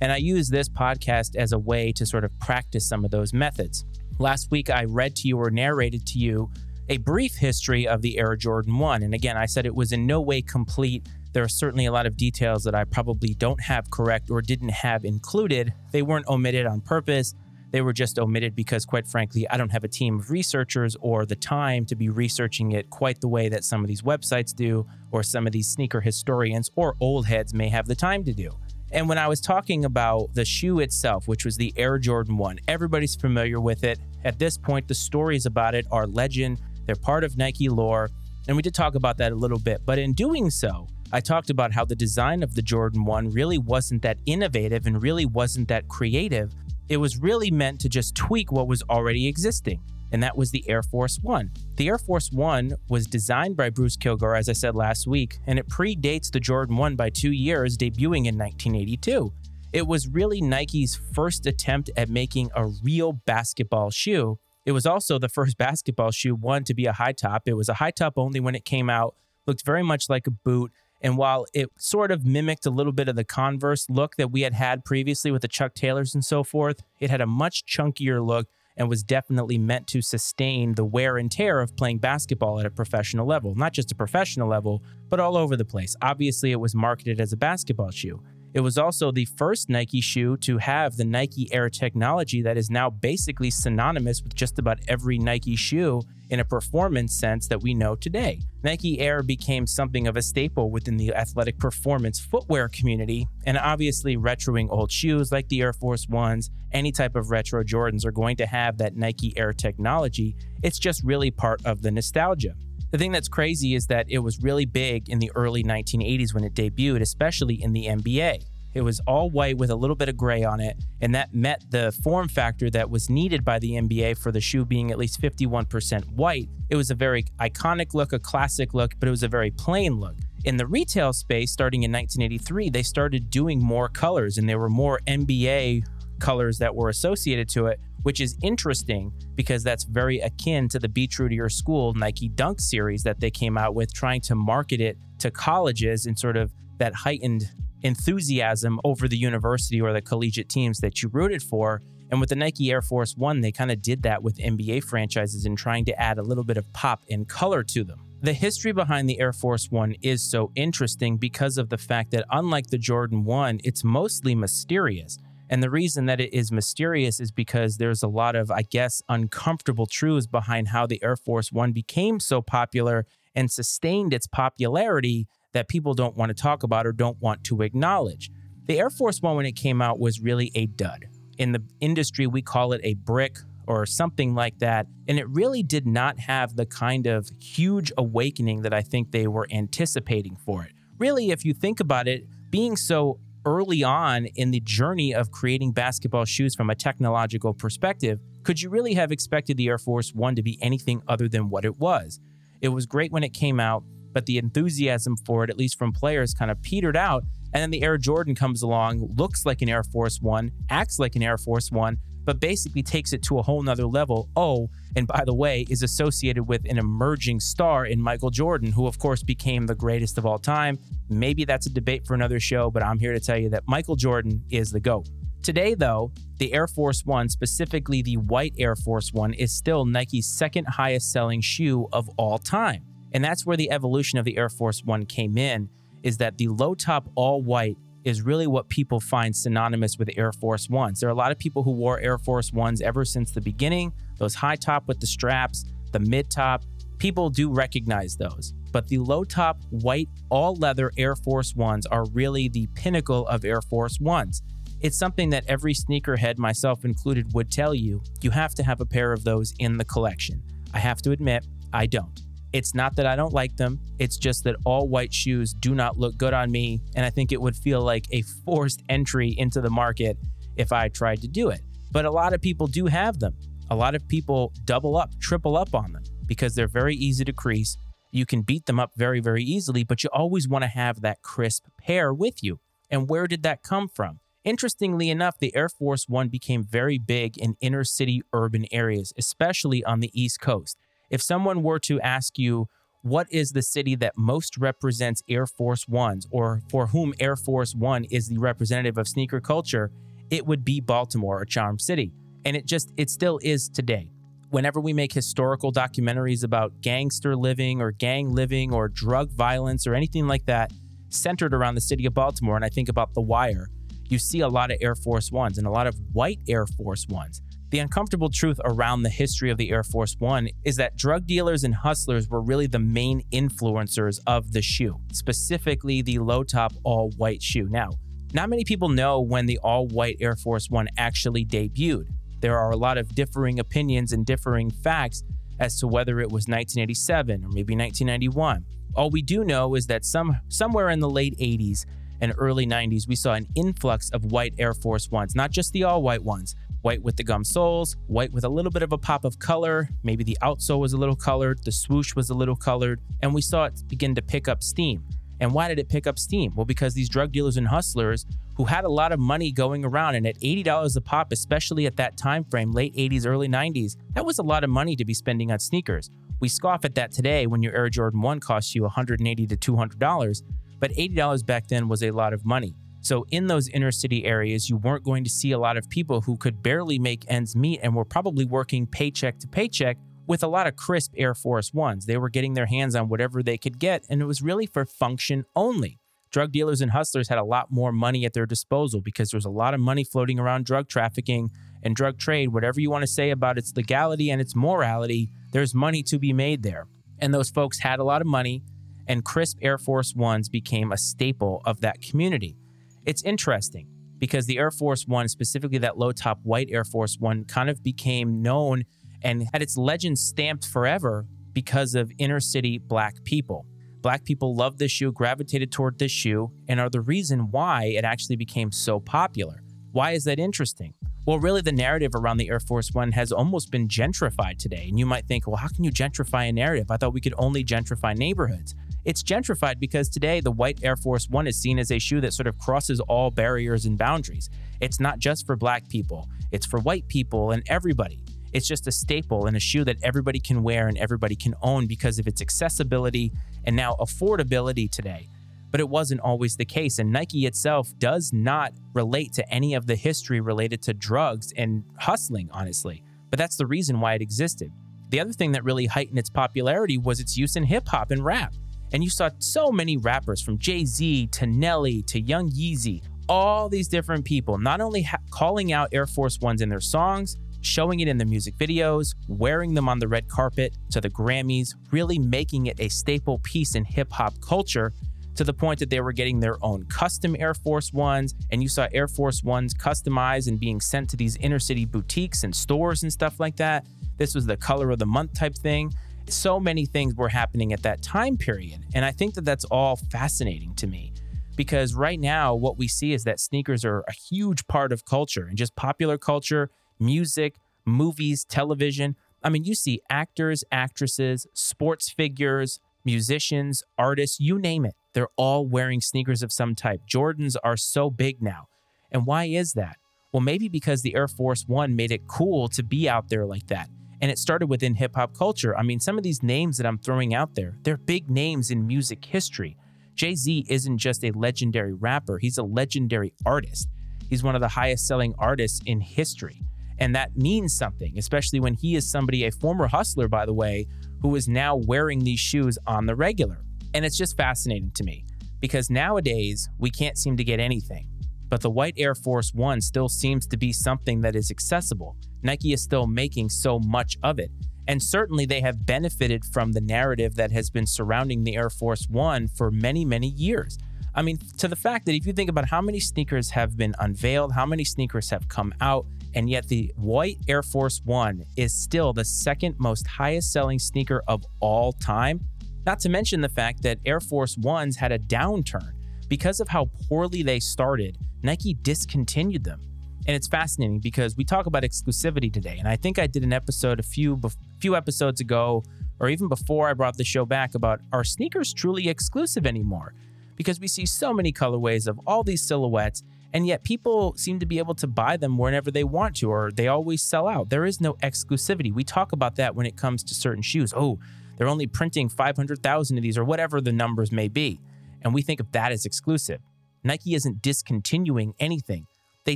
And 0.01 0.11
I 0.11 0.17
use 0.17 0.49
this 0.49 0.67
podcast 0.67 1.37
as 1.37 1.53
a 1.53 1.57
way 1.57 1.93
to 1.93 2.05
sort 2.05 2.25
of 2.25 2.37
practice 2.41 2.89
some 2.89 3.05
of 3.05 3.11
those 3.11 3.31
methods. 3.31 3.85
Last 4.19 4.51
week, 4.51 4.69
I 4.69 4.83
read 4.83 5.15
to 5.15 5.29
you 5.29 5.37
or 5.37 5.49
narrated 5.49 6.05
to 6.07 6.19
you 6.19 6.51
a 6.89 6.97
brief 6.97 7.35
history 7.35 7.87
of 7.87 8.01
the 8.01 8.19
Air 8.19 8.35
Jordan 8.35 8.79
1. 8.79 9.03
And 9.03 9.13
again, 9.13 9.37
I 9.37 9.45
said 9.45 9.65
it 9.65 9.73
was 9.73 9.93
in 9.93 10.05
no 10.05 10.19
way 10.19 10.41
complete. 10.41 11.07
There 11.31 11.43
are 11.45 11.47
certainly 11.47 11.85
a 11.85 11.91
lot 11.93 12.05
of 12.05 12.17
details 12.17 12.65
that 12.65 12.75
I 12.75 12.83
probably 12.83 13.33
don't 13.33 13.63
have 13.63 13.89
correct 13.91 14.29
or 14.29 14.41
didn't 14.41 14.71
have 14.71 15.05
included. 15.05 15.71
They 15.93 16.01
weren't 16.01 16.27
omitted 16.27 16.65
on 16.65 16.81
purpose. 16.81 17.33
They 17.71 17.81
were 17.81 17.93
just 17.93 18.17
omitted 18.17 18.55
because, 18.55 18.85
quite 18.85 19.07
frankly, 19.07 19.47
I 19.49 19.57
don't 19.57 19.71
have 19.71 19.83
a 19.83 19.87
team 19.87 20.19
of 20.19 20.31
researchers 20.31 20.95
or 21.01 21.25
the 21.25 21.35
time 21.35 21.85
to 21.85 21.95
be 21.95 22.09
researching 22.09 22.71
it 22.71 22.89
quite 22.89 23.21
the 23.21 23.27
way 23.27 23.49
that 23.49 23.63
some 23.63 23.81
of 23.81 23.87
these 23.87 24.01
websites 24.01 24.55
do, 24.55 24.87
or 25.11 25.23
some 25.23 25.45
of 25.45 25.53
these 25.53 25.67
sneaker 25.67 26.01
historians 26.01 26.69
or 26.75 26.95
old 26.99 27.27
heads 27.27 27.53
may 27.53 27.69
have 27.69 27.87
the 27.87 27.95
time 27.95 28.23
to 28.23 28.33
do. 28.33 28.51
And 28.91 29.07
when 29.07 29.19
I 29.19 29.27
was 29.27 29.39
talking 29.39 29.85
about 29.85 30.33
the 30.33 30.45
shoe 30.45 30.79
itself, 30.79 31.27
which 31.27 31.45
was 31.45 31.57
the 31.57 31.71
Air 31.77 31.99
Jordan 31.99 32.37
1, 32.37 32.59
everybody's 32.67 33.15
familiar 33.15 33.59
with 33.59 33.83
it. 33.83 33.99
At 34.25 34.39
this 34.39 34.57
point, 34.57 34.87
the 34.87 34.95
stories 34.95 35.45
about 35.45 35.75
it 35.75 35.85
are 35.91 36.07
legend, 36.07 36.59
they're 36.87 36.95
part 36.95 37.23
of 37.23 37.37
Nike 37.37 37.69
lore. 37.69 38.09
And 38.47 38.55
we 38.55 38.63
did 38.63 38.73
talk 38.73 38.95
about 38.95 39.17
that 39.19 39.31
a 39.31 39.35
little 39.35 39.59
bit. 39.59 39.81
But 39.85 39.99
in 39.99 40.13
doing 40.13 40.49
so, 40.49 40.87
I 41.11 41.19
talked 41.19 41.51
about 41.51 41.71
how 41.71 41.85
the 41.85 41.95
design 41.95 42.41
of 42.41 42.55
the 42.55 42.63
Jordan 42.63 43.05
1 43.05 43.29
really 43.29 43.59
wasn't 43.59 44.01
that 44.01 44.17
innovative 44.25 44.87
and 44.87 45.01
really 45.01 45.25
wasn't 45.25 45.67
that 45.67 45.87
creative. 45.87 46.51
It 46.89 46.97
was 46.97 47.21
really 47.21 47.51
meant 47.51 47.79
to 47.81 47.89
just 47.89 48.15
tweak 48.15 48.51
what 48.51 48.67
was 48.67 48.81
already 48.89 49.27
existing, 49.27 49.79
and 50.11 50.23
that 50.23 50.35
was 50.35 50.49
the 50.49 50.67
Air 50.67 50.81
Force 50.81 51.19
One. 51.21 51.51
The 51.75 51.87
Air 51.87 51.99
Force 51.99 52.31
One 52.31 52.73
was 52.89 53.05
designed 53.05 53.55
by 53.55 53.69
Bruce 53.69 53.95
Kilgore, 53.95 54.35
as 54.35 54.49
I 54.49 54.53
said 54.53 54.73
last 54.73 55.05
week, 55.05 55.37
and 55.45 55.59
it 55.59 55.69
predates 55.69 56.31
the 56.31 56.39
Jordan 56.39 56.77
1 56.77 56.95
by 56.95 57.11
two 57.11 57.31
years, 57.31 57.77
debuting 57.77 58.25
in 58.25 58.39
1982. 58.39 59.31
It 59.71 59.85
was 59.85 60.07
really 60.07 60.41
Nike's 60.41 60.99
first 61.13 61.45
attempt 61.45 61.91
at 61.95 62.09
making 62.09 62.49
a 62.55 62.65
real 62.65 63.13
basketball 63.13 63.91
shoe. 63.91 64.39
It 64.65 64.71
was 64.71 64.87
also 64.87 65.19
the 65.19 65.29
first 65.29 65.57
basketball 65.59 66.09
shoe, 66.09 66.33
one, 66.33 66.63
to 66.63 66.73
be 66.73 66.87
a 66.87 66.93
high 66.93 67.13
top. 67.13 67.43
It 67.45 67.53
was 67.53 67.69
a 67.69 67.75
high 67.75 67.91
top 67.91 68.13
only 68.17 68.39
when 68.39 68.55
it 68.55 68.65
came 68.65 68.89
out, 68.89 69.15
looked 69.45 69.63
very 69.63 69.83
much 69.83 70.09
like 70.09 70.25
a 70.25 70.31
boot, 70.31 70.71
and 71.01 71.17
while 71.17 71.45
it 71.53 71.69
sort 71.77 72.11
of 72.11 72.25
mimicked 72.25 72.65
a 72.65 72.69
little 72.69 72.91
bit 72.91 73.07
of 73.07 73.15
the 73.15 73.23
Converse 73.23 73.89
look 73.89 74.15
that 74.17 74.31
we 74.31 74.41
had 74.41 74.53
had 74.53 74.83
previously 74.83 75.31
with 75.31 75.41
the 75.41 75.47
Chuck 75.47 75.73
Taylors 75.73 76.13
and 76.13 76.23
so 76.23 76.43
forth, 76.43 76.83
it 76.99 77.09
had 77.09 77.21
a 77.21 77.25
much 77.25 77.65
chunkier 77.65 78.25
look 78.25 78.47
and 78.75 78.87
was 78.87 79.03
definitely 79.03 79.57
meant 79.57 79.87
to 79.87 80.01
sustain 80.01 80.75
the 80.75 80.85
wear 80.85 81.17
and 81.17 81.29
tear 81.29 81.59
of 81.59 81.75
playing 81.75 81.99
basketball 81.99 82.59
at 82.59 82.65
a 82.65 82.69
professional 82.69 83.27
level. 83.27 83.53
Not 83.53 83.73
just 83.73 83.91
a 83.91 83.95
professional 83.95 84.47
level, 84.47 84.81
but 85.09 85.19
all 85.19 85.35
over 85.35 85.57
the 85.57 85.65
place. 85.65 85.95
Obviously, 86.01 86.51
it 86.51 86.59
was 86.59 86.73
marketed 86.73 87.19
as 87.19 87.33
a 87.33 87.37
basketball 87.37 87.91
shoe. 87.91 88.21
It 88.53 88.61
was 88.61 88.77
also 88.77 89.11
the 89.11 89.25
first 89.25 89.69
Nike 89.69 90.01
shoe 90.01 90.35
to 90.37 90.57
have 90.57 90.97
the 90.97 91.05
Nike 91.05 91.47
Air 91.53 91.69
technology 91.69 92.41
that 92.41 92.57
is 92.57 92.69
now 92.71 92.89
basically 92.89 93.51
synonymous 93.51 94.23
with 94.23 94.33
just 94.33 94.57
about 94.57 94.79
every 94.87 95.19
Nike 95.19 95.55
shoe 95.55 96.01
in 96.29 96.39
a 96.39 96.45
performance 96.45 97.13
sense 97.13 97.47
that 97.47 97.61
we 97.61 97.73
know 97.73 97.95
today. 97.95 98.39
Nike 98.63 98.99
Air 98.99 99.21
became 99.23 99.67
something 99.67 100.07
of 100.07 100.17
a 100.17 100.21
staple 100.21 100.71
within 100.71 100.97
the 100.97 101.13
athletic 101.13 101.57
performance 101.59 102.19
footwear 102.19 102.69
community, 102.69 103.27
and 103.45 103.57
obviously, 103.57 104.17
retroing 104.17 104.67
old 104.69 104.91
shoes 104.91 105.31
like 105.31 105.47
the 105.49 105.61
Air 105.61 105.73
Force 105.73 106.07
Ones, 106.07 106.49
any 106.71 106.91
type 106.91 107.15
of 107.15 107.31
retro 107.31 107.63
Jordans 107.63 108.05
are 108.05 108.11
going 108.11 108.37
to 108.37 108.45
have 108.45 108.77
that 108.77 108.95
Nike 108.95 109.35
Air 109.37 109.53
technology. 109.53 110.35
It's 110.63 110.79
just 110.79 111.03
really 111.03 111.31
part 111.31 111.65
of 111.65 111.81
the 111.81 111.91
nostalgia. 111.91 112.55
The 112.91 112.97
thing 112.97 113.11
that's 113.11 113.27
crazy 113.27 113.75
is 113.75 113.85
that 113.87 114.07
it 114.09 114.19
was 114.19 114.41
really 114.41 114.65
big 114.65 115.09
in 115.09 115.19
the 115.19 115.31
early 115.35 115.63
1980s 115.63 116.33
when 116.33 116.43
it 116.43 116.55
debuted, 116.55 117.01
especially 117.01 117.61
in 117.61 117.73
the 117.73 117.85
NBA. 117.85 118.43
It 118.73 118.81
was 118.81 118.99
all 119.07 119.29
white 119.29 119.57
with 119.57 119.69
a 119.69 119.75
little 119.75 119.95
bit 119.95 120.09
of 120.09 120.17
gray 120.17 120.43
on 120.43 120.59
it, 120.59 120.77
and 121.01 121.13
that 121.13 121.33
met 121.33 121.63
the 121.69 121.91
form 122.03 122.27
factor 122.27 122.69
that 122.71 122.89
was 122.89 123.09
needed 123.09 123.43
by 123.43 123.59
the 123.59 123.71
NBA 123.71 124.17
for 124.17 124.31
the 124.31 124.41
shoe 124.41 124.65
being 124.65 124.91
at 124.91 124.97
least 124.97 125.21
51% 125.21 126.13
white. 126.13 126.49
It 126.69 126.75
was 126.75 126.91
a 126.91 126.95
very 126.95 127.25
iconic 127.39 127.93
look, 127.93 128.13
a 128.13 128.19
classic 128.19 128.73
look, 128.73 128.93
but 128.99 129.07
it 129.07 129.11
was 129.11 129.23
a 129.23 129.27
very 129.27 129.51
plain 129.51 129.99
look. 129.99 130.15
In 130.45 130.57
the 130.57 130.67
retail 130.67 131.13
space, 131.13 131.51
starting 131.51 131.83
in 131.83 131.91
1983, 131.91 132.69
they 132.69 132.83
started 132.83 133.29
doing 133.29 133.61
more 133.61 133.89
colors, 133.89 134.37
and 134.37 134.47
there 134.47 134.59
were 134.59 134.69
more 134.69 134.99
NBA 135.07 135.83
colors 136.19 136.59
that 136.59 136.75
were 136.75 136.89
associated 136.89 137.49
to 137.49 137.67
it, 137.67 137.79
which 138.03 138.19
is 138.21 138.37
interesting 138.41 139.11
because 139.35 139.63
that's 139.63 139.83
very 139.83 140.19
akin 140.19 140.69
to 140.69 140.79
the 140.79 140.89
Be 140.89 141.07
True 141.07 141.29
to 141.29 141.35
Your 141.35 141.49
School 141.49 141.93
Nike 141.93 142.29
Dunk 142.29 142.59
series 142.59 143.03
that 143.03 143.19
they 143.19 143.31
came 143.31 143.57
out 143.57 143.75
with, 143.75 143.93
trying 143.93 144.21
to 144.21 144.35
market 144.35 144.81
it 144.81 144.97
to 145.19 145.31
colleges 145.31 146.05
and 146.05 146.17
sort 146.17 146.37
of 146.37 146.51
that 146.77 146.93
heightened 146.95 147.49
enthusiasm 147.83 148.79
over 148.83 149.07
the 149.07 149.17
university 149.17 149.79
or 149.79 149.93
the 149.93 150.01
collegiate 150.01 150.49
teams 150.49 150.79
that 150.79 151.01
you 151.01 151.09
rooted 151.09 151.43
for. 151.43 151.81
And 152.11 152.19
with 152.19 152.29
the 152.29 152.35
Nike 152.35 152.71
Air 152.71 152.81
Force 152.81 153.15
One, 153.15 153.41
they 153.41 153.51
kind 153.51 153.71
of 153.71 153.81
did 153.81 154.03
that 154.03 154.23
with 154.23 154.37
NBA 154.37 154.83
franchises 154.83 155.45
and 155.45 155.57
trying 155.57 155.85
to 155.85 156.01
add 156.01 156.17
a 156.17 156.23
little 156.23 156.43
bit 156.43 156.57
of 156.57 156.71
pop 156.73 157.03
and 157.09 157.27
color 157.27 157.63
to 157.63 157.83
them. 157.83 158.05
The 158.21 158.33
history 158.33 158.73
behind 158.73 159.07
the 159.07 159.19
Air 159.19 159.31
Force 159.31 159.71
One 159.71 159.95
is 160.01 160.21
so 160.21 160.51
interesting 160.55 161.17
because 161.17 161.57
of 161.57 161.69
the 161.69 161.77
fact 161.77 162.11
that, 162.11 162.25
unlike 162.31 162.67
the 162.67 162.77
Jordan 162.77 163.23
1, 163.23 163.59
it's 163.63 163.83
mostly 163.83 164.35
mysterious. 164.35 165.19
And 165.49 165.63
the 165.63 165.69
reason 165.69 166.05
that 166.05 166.21
it 166.21 166.33
is 166.33 166.51
mysterious 166.51 167.19
is 167.19 167.31
because 167.31 167.77
there's 167.77 168.03
a 168.03 168.07
lot 168.07 168.35
of, 168.35 168.51
I 168.51 168.61
guess, 168.61 169.01
uncomfortable 169.09 169.87
truths 169.87 170.27
behind 170.27 170.69
how 170.69 170.85
the 170.85 171.03
Air 171.03 171.15
Force 171.15 171.51
One 171.51 171.71
became 171.71 172.19
so 172.19 172.41
popular 172.41 173.05
and 173.33 173.51
sustained 173.51 174.13
its 174.13 174.27
popularity 174.27 175.27
that 175.53 175.67
people 175.67 175.93
don't 175.93 176.15
want 176.15 176.29
to 176.29 176.39
talk 176.39 176.63
about 176.63 176.85
or 176.85 176.91
don't 176.91 177.19
want 177.19 177.43
to 177.45 177.61
acknowledge. 177.61 178.29
The 178.65 178.77
Air 178.77 178.91
Force 178.91 179.21
One, 179.21 179.35
when 179.35 179.47
it 179.47 179.55
came 179.55 179.81
out, 179.81 179.99
was 179.99 180.19
really 180.19 180.51
a 180.53 180.67
dud. 180.67 181.05
In 181.39 181.51
the 181.53 181.63
industry, 181.79 182.27
we 182.27 182.41
call 182.43 182.73
it 182.73 182.81
a 182.83 182.93
brick 182.93 183.37
or 183.65 183.85
something 183.85 184.35
like 184.35 184.59
that. 184.59 184.87
And 185.07 185.17
it 185.17 185.27
really 185.29 185.63
did 185.63 185.87
not 185.87 186.19
have 186.19 186.55
the 186.55 186.65
kind 186.65 187.07
of 187.07 187.29
huge 187.39 187.91
awakening 187.97 188.61
that 188.63 188.73
I 188.73 188.81
think 188.81 189.11
they 189.11 189.27
were 189.27 189.47
anticipating 189.51 190.35
for 190.35 190.63
it. 190.63 190.73
Really, 190.97 191.31
if 191.31 191.45
you 191.45 191.53
think 191.53 191.79
about 191.79 192.07
it, 192.07 192.27
being 192.51 192.75
so 192.75 193.19
early 193.45 193.83
on 193.83 194.25
in 194.35 194.51
the 194.51 194.61
journey 194.61 195.13
of 195.13 195.31
creating 195.31 195.71
basketball 195.71 196.25
shoes 196.25 196.55
from 196.55 196.69
a 196.69 196.75
technological 196.75 197.53
perspective, 197.53 198.19
could 198.43 198.61
you 198.61 198.69
really 198.69 198.93
have 198.93 199.11
expected 199.11 199.57
the 199.57 199.67
Air 199.67 199.77
Force 199.77 200.13
One 200.13 200.35
to 200.35 200.43
be 200.43 200.57
anything 200.61 201.01
other 201.07 201.27
than 201.27 201.49
what 201.49 201.65
it 201.65 201.77
was? 201.77 202.19
It 202.61 202.69
was 202.69 202.85
great 202.85 203.11
when 203.11 203.23
it 203.23 203.33
came 203.33 203.59
out 203.59 203.83
but 204.13 204.25
the 204.25 204.37
enthusiasm 204.37 205.15
for 205.25 205.43
it, 205.43 205.49
at 205.49 205.57
least 205.57 205.77
from 205.77 205.91
players, 205.91 206.33
kind 206.33 206.51
of 206.51 206.61
petered 206.61 206.97
out. 206.97 207.23
And 207.53 207.61
then 207.61 207.71
the 207.71 207.83
Air 207.83 207.97
Jordan 207.97 208.35
comes 208.35 208.61
along, 208.61 209.07
looks 209.15 209.45
like 209.45 209.61
an 209.61 209.69
Air 209.69 209.83
Force 209.83 210.19
One, 210.21 210.51
acts 210.69 210.99
like 210.99 211.15
an 211.15 211.23
Air 211.23 211.37
Force 211.37 211.71
One, 211.71 211.97
but 212.29 212.39
basically 212.39 212.83
takes 212.83 213.11
it 213.11 213.23
to 213.23 213.39
a 213.39 213.41
whole 213.41 213.63
nother 213.63 213.87
level. 213.87 214.29
Oh, 214.35 214.69
and 214.95 215.07
by 215.07 215.23
the 215.25 215.33
way, 215.33 215.65
is 215.67 215.81
associated 215.81 216.43
with 216.43 216.63
an 216.69 216.77
emerging 216.77 217.39
star 217.39 217.87
in 217.87 217.99
Michael 217.99 218.29
Jordan, 218.29 218.71
who 218.71 218.85
of 218.85 218.99
course 218.99 219.23
became 219.23 219.65
the 219.65 219.73
greatest 219.73 220.19
of 220.19 220.27
all 220.27 220.37
time. 220.37 220.77
Maybe 221.09 221.43
that's 221.43 221.65
a 221.65 221.71
debate 221.71 222.05
for 222.05 222.13
another 222.13 222.39
show, 222.39 222.69
but 222.69 222.83
I'm 222.83 222.99
here 222.99 223.13
to 223.13 223.19
tell 223.19 223.35
you 223.35 223.49
that 223.49 223.63
Michael 223.65 223.95
Jordan 223.95 224.43
is 224.51 224.71
the 224.71 224.79
GOAT. 224.79 225.09
Today, 225.41 225.73
though, 225.73 226.11
the 226.37 226.53
Air 226.53 226.67
Force 226.67 227.03
One, 227.03 227.29
specifically 227.29 228.03
the 228.03 228.17
white 228.17 228.53
Air 228.59 228.75
Force 228.75 229.11
One, 229.11 229.33
is 229.33 229.51
still 229.51 229.85
Nike's 229.85 230.27
second 230.27 230.65
highest 230.65 231.11
selling 231.11 231.41
shoe 231.41 231.87
of 231.91 232.07
all 232.15 232.37
time. 232.37 232.85
And 233.11 233.23
that's 233.23 233.43
where 233.43 233.57
the 233.57 233.71
evolution 233.71 234.19
of 234.19 234.25
the 234.25 234.37
Air 234.37 234.49
Force 234.49 234.83
One 234.85 235.07
came 235.07 235.35
in, 235.35 235.67
is 236.03 236.17
that 236.17 236.37
the 236.37 236.49
low 236.49 236.75
top 236.75 237.09
all 237.15 237.41
white 237.41 237.77
is 238.03 238.21
really 238.21 238.47
what 238.47 238.69
people 238.69 238.99
find 238.99 239.35
synonymous 239.35 239.97
with 239.97 240.09
Air 240.15 240.31
Force 240.31 240.69
Ones. 240.69 240.99
There 240.99 241.09
are 241.09 241.11
a 241.11 241.15
lot 241.15 241.31
of 241.31 241.39
people 241.39 241.63
who 241.63 241.71
wore 241.71 241.99
Air 241.99 242.17
Force 242.17 242.51
Ones 242.53 242.81
ever 242.81 243.05
since 243.05 243.31
the 243.31 243.41
beginning, 243.41 243.91
those 244.17 244.35
high 244.35 244.55
top 244.55 244.87
with 244.87 244.99
the 244.99 245.07
straps, 245.07 245.65
the 245.91 245.99
mid 245.99 246.29
top. 246.29 246.63
People 246.97 247.29
do 247.29 247.51
recognize 247.51 248.15
those. 248.15 248.53
But 248.71 248.87
the 248.87 248.99
low 248.99 249.23
top, 249.23 249.61
white, 249.69 250.09
all 250.29 250.55
leather 250.55 250.91
Air 250.97 251.15
Force 251.15 251.55
Ones 251.55 251.85
are 251.85 252.05
really 252.11 252.49
the 252.49 252.67
pinnacle 252.75 253.27
of 253.27 253.43
Air 253.43 253.61
Force 253.61 253.99
Ones. 253.99 254.41
It's 254.81 254.97
something 254.97 255.29
that 255.31 255.43
every 255.47 255.73
sneakerhead, 255.73 256.37
myself 256.37 256.85
included, 256.85 257.33
would 257.33 257.51
tell 257.51 257.73
you 257.73 258.01
you 258.21 258.31
have 258.31 258.53
to 258.55 258.63
have 258.63 258.79
a 258.79 258.85
pair 258.85 259.11
of 259.11 259.23
those 259.23 259.53
in 259.59 259.77
the 259.77 259.85
collection. 259.85 260.41
I 260.73 260.79
have 260.79 261.01
to 261.01 261.11
admit, 261.11 261.45
I 261.73 261.85
don't. 261.85 262.21
It's 262.51 262.73
not 262.73 262.95
that 262.95 263.05
I 263.05 263.15
don't 263.15 263.33
like 263.33 263.55
them, 263.57 263.79
it's 263.99 264.17
just 264.17 264.43
that 264.45 264.55
all 264.65 264.87
white 264.87 265.13
shoes 265.13 265.53
do 265.53 265.75
not 265.75 265.97
look 265.97 266.17
good 266.17 266.33
on 266.33 266.51
me, 266.51 266.81
and 266.95 267.05
I 267.05 267.09
think 267.09 267.31
it 267.31 267.41
would 267.41 267.55
feel 267.55 267.81
like 267.81 268.05
a 268.11 268.23
forced 268.45 268.81
entry 268.89 269.35
into 269.37 269.61
the 269.61 269.69
market 269.69 270.17
if 270.55 270.71
I 270.71 270.89
tried 270.89 271.21
to 271.21 271.27
do 271.27 271.49
it. 271.49 271.61
But 271.91 272.05
a 272.05 272.11
lot 272.11 272.33
of 272.33 272.41
people 272.41 272.67
do 272.67 272.87
have 272.87 273.19
them. 273.19 273.35
A 273.69 273.75
lot 273.75 273.93
of 273.93 274.07
people 274.07 274.51
double 274.65 274.97
up, 274.97 275.11
triple 275.19 275.55
up 275.55 275.75
on 275.75 275.93
them 275.93 276.03
because 276.25 276.55
they're 276.55 276.67
very 276.67 276.95
easy 276.95 277.23
to 277.23 277.33
crease. 277.33 277.77
You 278.11 278.25
can 278.25 278.41
beat 278.41 278.65
them 278.65 278.79
up 278.79 278.91
very, 278.95 279.19
very 279.19 279.43
easily, 279.43 279.83
but 279.83 280.03
you 280.03 280.09
always 280.11 280.47
want 280.47 280.63
to 280.63 280.67
have 280.67 281.01
that 281.01 281.21
crisp 281.21 281.65
pair 281.79 282.13
with 282.13 282.43
you. 282.43 282.59
And 282.89 283.07
where 283.07 283.27
did 283.27 283.43
that 283.43 283.61
come 283.61 283.87
from? 283.87 284.19
Interestingly 284.43 285.09
enough, 285.09 285.37
the 285.37 285.55
Air 285.55 285.69
Force 285.69 286.07
One 286.07 286.29
became 286.29 286.63
very 286.63 286.97
big 286.97 287.37
in 287.37 287.55
inner 287.61 287.83
city 287.83 288.21
urban 288.33 288.65
areas, 288.71 289.13
especially 289.17 289.83
on 289.83 289.99
the 289.99 290.09
East 290.19 290.39
Coast. 290.39 290.77
If 291.09 291.21
someone 291.21 291.63
were 291.63 291.79
to 291.79 291.99
ask 292.01 292.37
you, 292.37 292.67
what 293.01 293.27
is 293.31 293.51
the 293.51 293.61
city 293.61 293.95
that 293.95 294.13
most 294.17 294.57
represents 294.57 295.23
Air 295.29 295.47
Force 295.47 295.87
Ones 295.87 296.27
or 296.31 296.61
for 296.69 296.87
whom 296.87 297.13
Air 297.19 297.35
Force 297.35 297.73
One 297.73 298.03
is 298.05 298.27
the 298.27 298.37
representative 298.37 298.97
of 298.97 299.07
sneaker 299.07 299.39
culture, 299.39 299.91
it 300.29 300.45
would 300.45 300.65
be 300.65 300.81
Baltimore 300.81 301.41
or 301.41 301.45
Charm 301.45 301.79
City. 301.79 302.11
And 302.45 302.55
it 302.55 302.65
just, 302.65 302.91
it 302.97 303.09
still 303.09 303.39
is 303.41 303.69
today. 303.69 304.11
Whenever 304.49 304.79
we 304.79 304.93
make 304.93 305.13
historical 305.13 305.71
documentaries 305.71 306.43
about 306.43 306.81
gangster 306.81 307.35
living 307.35 307.81
or 307.81 307.91
gang 307.91 308.33
living 308.33 308.73
or 308.73 308.87
drug 308.87 309.31
violence 309.31 309.87
or 309.87 309.93
anything 309.93 310.27
like 310.27 310.45
that 310.45 310.71
centered 311.09 311.53
around 311.53 311.75
the 311.75 311.81
city 311.81 312.05
of 312.05 312.13
Baltimore, 312.13 312.55
and 312.55 312.65
I 312.65 312.69
think 312.69 312.89
about 312.89 313.13
The 313.13 313.21
Wire, 313.21 313.67
you 314.09 314.17
see 314.17 314.41
a 314.41 314.47
lot 314.47 314.71
of 314.71 314.77
Air 314.81 314.95
Force 314.95 315.31
Ones 315.31 315.57
and 315.57 315.67
a 315.67 315.71
lot 315.71 315.87
of 315.87 315.95
white 316.13 316.39
Air 316.47 316.65
Force 316.65 317.07
Ones. 317.07 317.41
The 317.71 317.77
uncomfortable 317.77 318.29
truth 318.29 318.59
around 318.65 319.03
the 319.03 319.09
history 319.09 319.51
of 319.51 319.57
the 319.59 319.69
Air 319.69 319.83
Force 319.83 320.15
One 320.17 320.49
is 320.65 320.77
that 320.77 320.97
drug 320.97 321.27
dealers 321.27 321.63
and 321.63 321.75
hustlers 321.75 322.27
were 322.27 322.41
really 322.41 322.65
the 322.65 322.79
main 322.79 323.21
influencers 323.31 324.19
of 324.25 324.53
the 324.53 324.61
shoe, 324.63 324.99
specifically 325.11 326.01
the 326.01 326.17
low 326.17 326.43
top 326.43 326.73
all 326.83 327.11
white 327.17 327.43
shoe. 327.43 327.67
Now, 327.69 327.91
not 328.33 328.49
many 328.49 328.63
people 328.63 328.89
know 328.89 329.21
when 329.21 329.45
the 329.45 329.59
all 329.59 329.85
white 329.85 330.17
Air 330.19 330.35
Force 330.35 330.71
One 330.71 330.87
actually 330.97 331.45
debuted. 331.45 332.07
There 332.41 332.57
are 332.57 332.71
a 332.71 332.77
lot 332.77 332.97
of 332.97 333.13
differing 333.13 333.59
opinions 333.59 334.13
and 334.13 334.25
differing 334.25 334.71
facts 334.71 335.23
as 335.59 335.79
to 335.79 335.87
whether 335.87 336.19
it 336.19 336.31
was 336.31 336.47
1987 336.47 337.45
or 337.45 337.49
maybe 337.49 337.75
1991. 337.75 338.65
All 338.95 339.11
we 339.11 339.21
do 339.21 339.43
know 339.43 339.75
is 339.75 339.85
that 339.87 340.05
some 340.05 340.39
somewhere 340.47 340.89
in 340.89 341.01
the 341.01 341.09
late 341.09 341.37
80s 341.37 341.85
and 342.19 342.33
early 342.37 342.65
90s 342.65 343.07
we 343.07 343.15
saw 343.15 343.33
an 343.33 343.45
influx 343.55 344.09
of 344.09 344.31
white 344.31 344.53
Air 344.57 344.73
Force 344.73 345.11
Ones, 345.11 345.35
not 345.35 345.51
just 345.51 345.71
the 345.73 345.83
all 345.83 346.01
white 346.01 346.23
ones, 346.23 346.55
white 346.81 347.01
with 347.01 347.15
the 347.17 347.23
gum 347.23 347.43
soles, 347.43 347.95
white 348.07 348.31
with 348.31 348.43
a 348.43 348.49
little 348.49 348.71
bit 348.71 348.83
of 348.83 348.91
a 348.91 348.97
pop 348.97 349.25
of 349.25 349.39
color. 349.39 349.89
Maybe 350.03 350.23
the 350.23 350.37
outsole 350.41 350.79
was 350.79 350.93
a 350.93 350.97
little 350.97 351.15
colored, 351.15 351.63
the 351.63 351.71
swoosh 351.71 352.15
was 352.15 352.29
a 352.29 352.33
little 352.33 352.55
colored, 352.55 353.01
and 353.21 353.33
we 353.33 353.41
saw 353.41 353.65
it 353.65 353.81
begin 353.87 354.15
to 354.15 354.21
pick 354.21 354.47
up 354.47 354.63
steam. 354.63 355.03
And 355.41 355.53
why 355.53 355.69
did 355.69 355.79
it 355.79 355.87
pick 355.87 356.05
up 356.05 356.19
steam? 356.19 356.53
Well, 356.55 356.65
because 356.65 356.93
these 356.93 357.09
drug 357.09 357.31
dealers 357.31 357.57
and 357.57 357.67
hustlers 357.67 358.25
who 358.57 358.65
had 358.65 358.83
a 358.83 358.89
lot 358.89 359.13
of 359.13 359.19
money 359.19 359.51
going 359.53 359.85
around 359.85 360.15
and 360.15 360.27
at 360.27 360.37
$80 360.39 360.97
a 360.97 361.01
pop, 361.01 361.31
especially 361.31 361.85
at 361.85 361.95
that 361.95 362.17
time 362.17 362.43
frame, 362.43 362.71
late 362.71 362.93
80s, 362.95 363.25
early 363.25 363.47
90s, 363.47 363.95
that 364.15 364.25
was 364.25 364.39
a 364.39 364.43
lot 364.43 364.65
of 364.65 364.69
money 364.69 364.97
to 364.97 365.05
be 365.05 365.13
spending 365.13 365.51
on 365.51 365.59
sneakers. 365.59 366.09
We 366.41 366.49
scoff 366.49 366.83
at 366.83 366.95
that 366.95 367.11
today 367.11 367.47
when 367.47 367.63
your 367.63 367.73
Air 367.73 367.89
Jordan 367.89 368.21
1 368.21 368.39
costs 368.41 368.75
you 368.75 368.83
$180 368.83 369.49
to 369.49 369.57
$200, 369.57 370.43
but 370.77 370.91
$80 370.91 371.45
back 371.45 371.67
then 371.67 371.87
was 371.87 372.03
a 372.03 372.11
lot 372.11 372.33
of 372.33 372.45
money. 372.45 372.75
So, 373.01 373.25
in 373.31 373.47
those 373.47 373.69
inner 373.69 373.91
city 373.91 374.25
areas, 374.25 374.69
you 374.69 374.77
weren't 374.77 375.03
going 375.03 375.23
to 375.23 375.29
see 375.29 375.51
a 375.51 375.59
lot 375.59 375.77
of 375.77 375.89
people 375.89 376.21
who 376.21 376.37
could 376.37 376.61
barely 376.61 376.99
make 376.99 377.25
ends 377.27 377.55
meet 377.55 377.79
and 377.81 377.95
were 377.95 378.05
probably 378.05 378.45
working 378.45 378.85
paycheck 378.87 379.39
to 379.39 379.47
paycheck 379.47 379.97
with 380.27 380.43
a 380.43 380.47
lot 380.47 380.67
of 380.67 380.75
crisp 380.75 381.13
Air 381.17 381.33
Force 381.33 381.73
Ones. 381.73 382.05
They 382.05 382.17
were 382.17 382.29
getting 382.29 382.53
their 382.53 382.67
hands 382.67 382.95
on 382.95 383.09
whatever 383.09 383.41
they 383.41 383.57
could 383.57 383.79
get, 383.79 384.05
and 384.09 384.21
it 384.21 384.25
was 384.25 384.41
really 384.41 384.65
for 384.65 384.85
function 384.85 385.45
only. 385.55 385.99
Drug 386.31 386.51
dealers 386.51 386.81
and 386.81 386.91
hustlers 386.91 387.29
had 387.29 387.39
a 387.39 387.43
lot 387.43 387.71
more 387.71 387.91
money 387.91 388.25
at 388.25 388.33
their 388.33 388.45
disposal 388.45 389.01
because 389.01 389.31
there's 389.31 389.45
a 389.45 389.49
lot 389.49 389.73
of 389.73 389.79
money 389.79 390.03
floating 390.03 390.37
around 390.37 390.65
drug 390.65 390.87
trafficking 390.87 391.49
and 391.81 391.95
drug 391.95 392.19
trade. 392.19 392.49
Whatever 392.49 392.79
you 392.79 392.91
want 392.91 393.01
to 393.01 393.07
say 393.07 393.31
about 393.31 393.57
its 393.57 393.75
legality 393.75 394.29
and 394.29 394.39
its 394.39 394.55
morality, 394.55 395.31
there's 395.51 395.73
money 395.73 396.03
to 396.03 396.19
be 396.19 396.31
made 396.31 396.61
there. 396.61 396.85
And 397.17 397.33
those 397.33 397.49
folks 397.49 397.79
had 397.79 397.99
a 397.99 398.03
lot 398.03 398.21
of 398.21 398.27
money, 398.27 398.61
and 399.07 399.25
crisp 399.25 399.57
Air 399.63 399.79
Force 399.79 400.13
Ones 400.13 400.49
became 400.49 400.91
a 400.91 400.97
staple 400.97 401.63
of 401.65 401.81
that 401.81 402.01
community. 402.01 402.58
It's 403.05 403.23
interesting 403.23 403.87
because 404.17 404.45
the 404.45 404.57
Air 404.57 404.71
Force 404.71 405.07
One, 405.07 405.27
specifically 405.27 405.77
that 405.79 405.97
low 405.97 406.11
top 406.11 406.39
white 406.43 406.69
Air 406.71 406.83
Force 406.83 407.17
One, 407.19 407.45
kind 407.45 407.69
of 407.69 407.81
became 407.81 408.41
known 408.41 408.83
and 409.21 409.47
had 409.53 409.61
its 409.61 409.77
legend 409.77 410.17
stamped 410.17 410.65
forever 410.65 411.25
because 411.53 411.95
of 411.95 412.11
inner 412.17 412.39
city 412.39 412.77
black 412.77 413.23
people. 413.23 413.65
Black 414.01 414.23
people 414.23 414.55
loved 414.55 414.79
this 414.79 414.91
shoe, 414.91 415.11
gravitated 415.11 415.71
toward 415.71 415.99
this 415.99 416.11
shoe, 416.11 416.51
and 416.69 416.79
are 416.79 416.89
the 416.89 417.01
reason 417.01 417.51
why 417.51 417.85
it 417.85 418.05
actually 418.05 418.37
became 418.37 418.71
so 418.71 418.99
popular. 418.99 419.61
Why 419.91 420.11
is 420.11 420.23
that 420.23 420.39
interesting? 420.39 420.93
Well, 421.25 421.39
really, 421.39 421.61
the 421.61 421.71
narrative 421.71 422.15
around 422.15 422.37
the 422.37 422.49
Air 422.49 422.59
Force 422.59 422.91
One 422.93 423.11
has 423.11 423.31
almost 423.31 423.71
been 423.71 423.87
gentrified 423.87 424.57
today. 424.57 424.87
And 424.87 424.97
you 424.97 425.05
might 425.05 425.27
think, 425.27 425.47
well, 425.47 425.57
how 425.57 425.67
can 425.67 425.83
you 425.83 425.91
gentrify 425.91 426.47
a 426.47 426.53
narrative? 426.53 426.89
I 426.89 426.97
thought 426.97 427.13
we 427.13 427.21
could 427.21 427.35
only 427.37 427.63
gentrify 427.63 428.17
neighborhoods. 428.17 428.73
It's 429.09 429.23
gentrified 429.23 429.79
because 429.79 430.07
today 430.07 430.39
the 430.39 430.51
white 430.51 430.83
Air 430.83 430.95
Force 430.95 431.27
One 431.27 431.47
is 431.47 431.57
seen 431.57 431.79
as 431.79 431.89
a 431.89 431.97
shoe 431.97 432.21
that 432.21 432.31
sort 432.31 432.45
of 432.45 432.59
crosses 432.59 432.99
all 432.99 433.31
barriers 433.31 433.87
and 433.87 433.97
boundaries. 433.97 434.51
It's 434.81 434.99
not 434.99 435.17
just 435.17 435.47
for 435.47 435.55
black 435.55 435.89
people, 435.89 436.29
it's 436.51 436.67
for 436.67 436.79
white 436.79 437.07
people 437.07 437.49
and 437.49 437.63
everybody. 437.67 438.19
It's 438.53 438.67
just 438.67 438.85
a 438.85 438.91
staple 438.91 439.47
and 439.47 439.57
a 439.57 439.59
shoe 439.59 439.83
that 439.85 439.97
everybody 440.03 440.39
can 440.39 440.61
wear 440.61 440.87
and 440.87 440.95
everybody 440.99 441.35
can 441.35 441.55
own 441.63 441.87
because 441.87 442.19
of 442.19 442.27
its 442.27 442.39
accessibility 442.39 443.31
and 443.63 443.75
now 443.75 443.95
affordability 443.99 444.91
today. 444.91 445.27
But 445.71 445.79
it 445.79 445.89
wasn't 445.89 446.21
always 446.21 446.55
the 446.55 446.65
case, 446.65 446.99
and 446.99 447.11
Nike 447.11 447.47
itself 447.47 447.91
does 447.97 448.31
not 448.31 448.73
relate 448.93 449.33
to 449.33 449.51
any 449.51 449.73
of 449.73 449.87
the 449.87 449.95
history 449.95 450.39
related 450.39 450.83
to 450.83 450.93
drugs 450.93 451.51
and 451.57 451.83
hustling, 451.97 452.47
honestly. 452.51 453.01
But 453.31 453.39
that's 453.39 453.57
the 453.57 453.65
reason 453.65 454.01
why 454.01 454.13
it 454.13 454.21
existed. 454.21 454.71
The 455.09 455.19
other 455.19 455.33
thing 455.33 455.53
that 455.53 455.63
really 455.63 455.87
heightened 455.87 456.19
its 456.19 456.29
popularity 456.29 456.99
was 456.99 457.19
its 457.19 457.35
use 457.35 457.55
in 457.55 457.63
hip 457.63 457.87
hop 457.87 458.11
and 458.11 458.23
rap. 458.23 458.53
And 458.93 459.03
you 459.03 459.09
saw 459.09 459.29
so 459.39 459.71
many 459.71 459.97
rappers 459.97 460.41
from 460.41 460.57
Jay 460.57 460.85
Z 460.85 461.27
to 461.27 461.45
Nelly 461.45 462.01
to 462.03 462.19
Young 462.19 462.49
Jeezy, 462.49 463.03
all 463.27 463.69
these 463.69 463.87
different 463.87 464.25
people 464.25 464.57
not 464.57 464.81
only 464.81 465.03
ha- 465.03 465.17
calling 465.29 465.71
out 465.71 465.89
Air 465.91 466.07
Force 466.07 466.39
Ones 466.39 466.61
in 466.61 466.69
their 466.69 466.79
songs, 466.79 467.37
showing 467.61 467.99
it 467.99 468.07
in 468.07 468.17
the 468.17 468.25
music 468.25 468.55
videos, 468.57 469.15
wearing 469.27 469.73
them 469.73 469.89
on 469.89 469.99
the 469.99 470.07
red 470.07 470.27
carpet 470.27 470.75
to 470.91 471.01
the 471.01 471.09
Grammys, 471.09 471.75
really 471.91 472.17
making 472.17 472.67
it 472.67 472.79
a 472.79 472.89
staple 472.89 473.39
piece 473.39 473.75
in 473.75 473.83
hip 473.83 474.11
hop 474.11 474.33
culture 474.41 474.93
to 475.35 475.43
the 475.43 475.53
point 475.53 475.79
that 475.79 475.89
they 475.89 476.01
were 476.01 476.11
getting 476.11 476.39
their 476.39 476.57
own 476.61 476.83
custom 476.85 477.35
Air 477.39 477.53
Force 477.53 477.93
Ones. 477.93 478.33
And 478.51 478.61
you 478.61 478.69
saw 478.69 478.87
Air 478.91 479.07
Force 479.07 479.43
Ones 479.43 479.73
customized 479.73 480.47
and 480.47 480.59
being 480.59 480.81
sent 480.81 481.09
to 481.11 481.17
these 481.17 481.37
inner 481.37 481.59
city 481.59 481.85
boutiques 481.85 482.43
and 482.43 482.55
stores 482.55 483.03
and 483.03 483.13
stuff 483.13 483.39
like 483.39 483.55
that. 483.57 483.85
This 484.17 484.35
was 484.35 484.45
the 484.45 484.57
color 484.57 484.91
of 484.91 484.99
the 484.99 485.05
month 485.05 485.33
type 485.33 485.55
thing 485.55 485.93
so 486.31 486.59
many 486.59 486.85
things 486.85 487.15
were 487.15 487.29
happening 487.29 487.73
at 487.73 487.83
that 487.83 488.01
time 488.01 488.37
period. 488.37 488.85
And 488.93 489.05
I 489.05 489.11
think 489.11 489.35
that 489.35 489.45
that's 489.45 489.65
all 489.65 489.95
fascinating 489.95 490.75
to 490.75 490.87
me 490.87 491.13
because 491.55 491.93
right 491.93 492.19
now, 492.19 492.55
what 492.55 492.77
we 492.77 492.87
see 492.87 493.11
is 493.13 493.25
that 493.25 493.39
sneakers 493.39 493.83
are 493.83 493.99
a 494.07 494.13
huge 494.13 494.65
part 494.67 494.93
of 494.93 495.03
culture 495.05 495.45
and 495.45 495.57
just 495.57 495.75
popular 495.75 496.17
culture, 496.17 496.69
music, 496.99 497.55
movies, 497.85 498.45
television. 498.45 499.15
I 499.43 499.49
mean, 499.49 499.65
you 499.65 499.75
see 499.75 500.01
actors, 500.09 500.63
actresses, 500.71 501.45
sports 501.53 502.09
figures, 502.09 502.79
musicians, 503.03 503.83
artists, 503.97 504.39
you 504.39 504.57
name 504.57 504.85
it. 504.85 504.95
They're 505.13 505.27
all 505.35 505.65
wearing 505.65 506.01
sneakers 506.01 506.43
of 506.43 506.51
some 506.51 506.75
type. 506.75 507.01
Jordans 507.11 507.55
are 507.63 507.77
so 507.77 508.09
big 508.09 508.41
now. 508.41 508.67
And 509.11 509.25
why 509.25 509.45
is 509.45 509.73
that? 509.73 509.97
Well, 510.31 510.41
maybe 510.41 510.69
because 510.69 511.01
the 511.01 511.15
Air 511.15 511.27
Force 511.27 511.65
One 511.67 511.95
made 511.95 512.11
it 512.11 512.27
cool 512.27 512.67
to 512.69 512.83
be 512.83 513.09
out 513.09 513.29
there 513.29 513.45
like 513.45 513.67
that. 513.67 513.89
And 514.21 514.29
it 514.29 514.37
started 514.37 514.67
within 514.67 514.95
hip 514.95 515.15
hop 515.15 515.37
culture. 515.37 515.77
I 515.77 515.83
mean, 515.83 515.99
some 515.99 516.17
of 516.17 516.23
these 516.23 516.43
names 516.43 516.77
that 516.77 516.85
I'm 516.85 516.97
throwing 516.97 517.33
out 517.33 517.55
there, 517.55 517.77
they're 517.83 517.97
big 517.97 518.29
names 518.29 518.71
in 518.71 518.85
music 518.85 519.23
history. 519.23 519.77
Jay 520.15 520.35
Z 520.35 520.65
isn't 520.67 520.97
just 520.97 521.23
a 521.23 521.31
legendary 521.31 521.93
rapper, 521.93 522.37
he's 522.37 522.57
a 522.57 522.63
legendary 522.63 523.33
artist. 523.45 523.87
He's 524.29 524.43
one 524.43 524.55
of 524.55 524.61
the 524.61 524.67
highest 524.67 525.07
selling 525.07 525.33
artists 525.39 525.81
in 525.85 526.01
history. 526.01 526.61
And 526.99 527.15
that 527.15 527.37
means 527.37 527.73
something, 527.73 528.17
especially 528.17 528.59
when 528.59 528.73
he 528.73 528.95
is 528.95 529.09
somebody, 529.09 529.45
a 529.45 529.51
former 529.51 529.87
hustler, 529.87 530.27
by 530.27 530.45
the 530.45 530.53
way, 530.53 530.87
who 531.21 531.35
is 531.35 531.47
now 531.47 531.77
wearing 531.77 532.19
these 532.19 532.39
shoes 532.39 532.77
on 532.85 533.05
the 533.05 533.15
regular. 533.15 533.63
And 533.93 534.05
it's 534.05 534.17
just 534.17 534.37
fascinating 534.37 534.91
to 534.95 535.03
me 535.03 535.25
because 535.61 535.89
nowadays 535.89 536.69
we 536.77 536.89
can't 536.89 537.17
seem 537.17 537.37
to 537.37 537.43
get 537.43 537.59
anything. 537.59 538.07
But 538.49 538.61
the 538.61 538.69
white 538.69 538.95
Air 538.97 539.15
Force 539.15 539.53
One 539.53 539.79
still 539.81 540.09
seems 540.09 540.45
to 540.47 540.57
be 540.57 540.73
something 540.73 541.21
that 541.21 541.35
is 541.35 541.51
accessible. 541.51 542.17
Nike 542.43 542.73
is 542.73 542.81
still 542.81 543.07
making 543.07 543.49
so 543.49 543.79
much 543.79 544.17
of 544.23 544.39
it. 544.39 544.51
And 544.87 545.03
certainly 545.03 545.45
they 545.45 545.61
have 545.61 545.85
benefited 545.85 546.43
from 546.45 546.71
the 546.71 546.81
narrative 546.81 547.35
that 547.35 547.51
has 547.51 547.69
been 547.69 547.85
surrounding 547.85 548.43
the 548.43 548.55
Air 548.55 548.69
Force 548.69 549.07
One 549.07 549.47
for 549.47 549.69
many, 549.69 550.03
many 550.03 550.29
years. 550.29 550.79
I 551.13 551.21
mean, 551.21 551.37
to 551.57 551.67
the 551.67 551.75
fact 551.75 552.05
that 552.05 552.15
if 552.15 552.25
you 552.25 552.33
think 552.33 552.49
about 552.49 552.69
how 552.69 552.81
many 552.81 552.99
sneakers 552.99 553.51
have 553.51 553.77
been 553.77 553.93
unveiled, 553.99 554.53
how 554.53 554.65
many 554.65 554.83
sneakers 554.83 555.29
have 555.29 555.47
come 555.47 555.73
out, 555.81 556.05
and 556.33 556.49
yet 556.49 556.67
the 556.67 556.91
white 556.95 557.37
Air 557.47 557.61
Force 557.61 558.01
One 558.03 558.45
is 558.55 558.73
still 558.73 559.13
the 559.13 559.25
second 559.25 559.75
most 559.79 560.07
highest 560.07 560.51
selling 560.51 560.79
sneaker 560.79 561.23
of 561.27 561.43
all 561.59 561.91
time. 561.93 562.39
Not 562.85 562.99
to 563.01 563.09
mention 563.09 563.41
the 563.41 563.49
fact 563.49 563.83
that 563.83 563.99
Air 564.05 564.19
Force 564.19 564.57
Ones 564.57 564.97
had 564.97 565.11
a 565.11 565.19
downturn. 565.19 565.91
Because 566.27 566.59
of 566.59 566.67
how 566.67 566.89
poorly 567.07 567.43
they 567.43 567.59
started, 567.59 568.17
Nike 568.43 568.75
discontinued 568.75 569.63
them. 569.63 569.81
And 570.29 570.35
it's 570.35 570.47
fascinating 570.47 570.99
because 570.99 571.35
we 571.35 571.43
talk 571.43 571.65
about 571.65 571.81
exclusivity 571.81 572.53
today. 572.53 572.75
And 572.77 572.87
I 572.87 572.97
think 572.97 573.17
I 573.17 573.25
did 573.25 573.43
an 573.43 573.51
episode 573.51 573.99
a 573.99 574.03
few 574.03 574.39
few 574.79 574.95
episodes 574.95 575.41
ago 575.41 575.83
or 576.19 576.29
even 576.29 576.47
before 576.47 576.87
I 576.87 576.93
brought 576.93 577.17
the 577.17 577.23
show 577.23 577.47
back 577.47 577.73
about 577.73 578.01
are 578.13 578.23
sneakers 578.23 578.71
truly 578.71 579.09
exclusive 579.09 579.65
anymore? 579.65 580.13
Because 580.55 580.79
we 580.79 580.87
see 580.87 581.07
so 581.07 581.33
many 581.33 581.51
colorways 581.51 582.07
of 582.07 582.19
all 582.27 582.43
these 582.43 582.61
silhouettes 582.61 583.23
and 583.53 583.65
yet 583.65 583.83
people 583.83 584.35
seem 584.37 584.59
to 584.59 584.67
be 584.67 584.77
able 584.77 584.93
to 584.93 585.07
buy 585.07 585.35
them 585.35 585.57
whenever 585.57 585.89
they 585.89 586.03
want 586.03 586.35
to 586.35 586.51
or 586.51 586.69
they 586.71 586.87
always 586.87 587.23
sell 587.23 587.47
out. 587.47 587.71
There 587.71 587.85
is 587.85 587.99
no 587.99 588.13
exclusivity. 588.21 588.93
We 588.93 589.03
talk 589.03 589.31
about 589.31 589.55
that 589.55 589.73
when 589.73 589.87
it 589.87 589.97
comes 589.97 590.23
to 590.25 590.35
certain 590.35 590.61
shoes. 590.61 590.93
Oh, 590.95 591.17
they're 591.57 591.67
only 591.67 591.87
printing 591.87 592.29
500,000 592.29 593.17
of 593.17 593.23
these 593.23 593.35
or 593.35 593.43
whatever 593.43 593.81
the 593.81 593.91
numbers 593.91 594.31
may 594.31 594.47
be. 594.47 594.79
And 595.23 595.33
we 595.33 595.41
think 595.41 595.59
of 595.59 595.71
that 595.71 595.91
as 595.91 596.05
exclusive. 596.05 596.61
Nike 597.03 597.33
isn't 597.33 597.63
discontinuing 597.63 598.53
anything. 598.59 599.07
They 599.49 599.55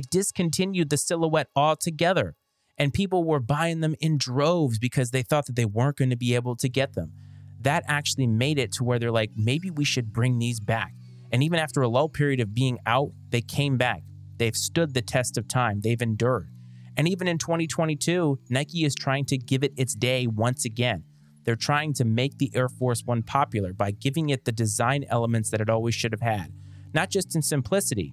discontinued 0.00 0.90
the 0.90 0.96
silhouette 0.96 1.50
altogether. 1.54 2.34
And 2.76 2.92
people 2.92 3.22
were 3.22 3.38
buying 3.38 3.78
them 3.78 3.94
in 4.00 4.18
droves 4.18 4.76
because 4.76 5.12
they 5.12 5.22
thought 5.22 5.46
that 5.46 5.54
they 5.54 5.66
weren't 5.66 5.98
going 5.98 6.10
to 6.10 6.16
be 6.16 6.34
able 6.34 6.56
to 6.56 6.68
get 6.68 6.94
them. 6.94 7.12
That 7.60 7.84
actually 7.86 8.26
made 8.26 8.58
it 8.58 8.72
to 8.72 8.82
where 8.82 8.98
they're 8.98 9.12
like, 9.12 9.30
maybe 9.36 9.70
we 9.70 9.84
should 9.84 10.12
bring 10.12 10.40
these 10.40 10.58
back. 10.58 10.94
And 11.30 11.44
even 11.44 11.60
after 11.60 11.80
a 11.80 11.86
lull 11.86 12.08
period 12.08 12.40
of 12.40 12.52
being 12.52 12.80
out, 12.86 13.10
they 13.30 13.40
came 13.40 13.76
back. 13.76 14.02
They've 14.36 14.56
stood 14.56 14.94
the 14.94 15.00
test 15.00 15.38
of 15.38 15.46
time, 15.46 15.80
they've 15.80 16.02
endured. 16.02 16.50
And 16.96 17.06
even 17.06 17.28
in 17.28 17.38
2022, 17.38 18.40
Nike 18.50 18.84
is 18.84 18.96
trying 18.96 19.26
to 19.26 19.38
give 19.38 19.62
it 19.62 19.74
its 19.76 19.94
day 19.94 20.26
once 20.26 20.64
again. 20.64 21.04
They're 21.44 21.54
trying 21.54 21.94
to 21.94 22.04
make 22.04 22.38
the 22.38 22.50
Air 22.52 22.68
Force 22.68 23.02
One 23.04 23.22
popular 23.22 23.72
by 23.72 23.92
giving 23.92 24.30
it 24.30 24.44
the 24.44 24.50
design 24.50 25.04
elements 25.08 25.50
that 25.50 25.60
it 25.60 25.70
always 25.70 25.94
should 25.94 26.10
have 26.10 26.20
had, 26.20 26.52
not 26.92 27.10
just 27.10 27.36
in 27.36 27.42
simplicity, 27.42 28.12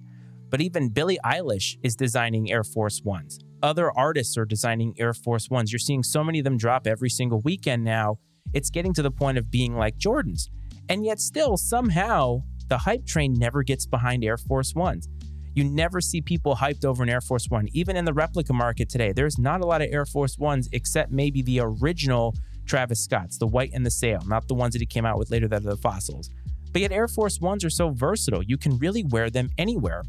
but 0.52 0.60
even 0.60 0.90
Billie 0.90 1.18
Eilish 1.24 1.78
is 1.82 1.96
designing 1.96 2.52
Air 2.52 2.62
Force 2.62 3.00
Ones. 3.02 3.40
Other 3.62 3.90
artists 3.90 4.36
are 4.36 4.44
designing 4.44 4.94
Air 4.98 5.14
Force 5.14 5.48
Ones. 5.48 5.72
You're 5.72 5.78
seeing 5.78 6.02
so 6.02 6.22
many 6.22 6.40
of 6.40 6.44
them 6.44 6.58
drop 6.58 6.86
every 6.86 7.08
single 7.08 7.40
weekend 7.40 7.82
now. 7.82 8.18
It's 8.52 8.68
getting 8.68 8.92
to 8.94 9.02
the 9.02 9.10
point 9.10 9.38
of 9.38 9.50
being 9.50 9.74
like 9.74 9.96
Jordans. 9.96 10.50
And 10.90 11.06
yet, 11.06 11.20
still, 11.20 11.56
somehow, 11.56 12.42
the 12.68 12.76
hype 12.76 13.06
train 13.06 13.32
never 13.32 13.62
gets 13.62 13.86
behind 13.86 14.24
Air 14.24 14.36
Force 14.36 14.74
Ones. 14.74 15.08
You 15.54 15.64
never 15.64 16.02
see 16.02 16.20
people 16.20 16.54
hyped 16.54 16.84
over 16.84 17.02
an 17.02 17.08
Air 17.08 17.22
Force 17.22 17.48
One. 17.48 17.68
Even 17.72 17.96
in 17.96 18.04
the 18.04 18.12
replica 18.12 18.52
market 18.52 18.90
today, 18.90 19.12
there's 19.12 19.38
not 19.38 19.62
a 19.62 19.66
lot 19.66 19.80
of 19.80 19.88
Air 19.90 20.04
Force 20.04 20.36
Ones 20.36 20.68
except 20.72 21.10
maybe 21.10 21.40
the 21.40 21.60
original 21.60 22.34
Travis 22.66 23.02
Scott's, 23.02 23.38
the 23.38 23.46
white 23.46 23.70
and 23.72 23.86
the 23.86 23.90
sail, 23.90 24.20
not 24.26 24.46
the 24.48 24.54
ones 24.54 24.74
that 24.74 24.80
he 24.80 24.86
came 24.86 25.06
out 25.06 25.18
with 25.18 25.30
later 25.30 25.48
that 25.48 25.64
are 25.64 25.70
the 25.70 25.76
fossils. 25.78 26.28
But 26.72 26.82
yet, 26.82 26.92
Air 26.92 27.08
Force 27.08 27.40
Ones 27.40 27.64
are 27.64 27.70
so 27.70 27.88
versatile. 27.88 28.42
You 28.42 28.58
can 28.58 28.76
really 28.76 29.04
wear 29.04 29.30
them 29.30 29.48
anywhere 29.56 30.02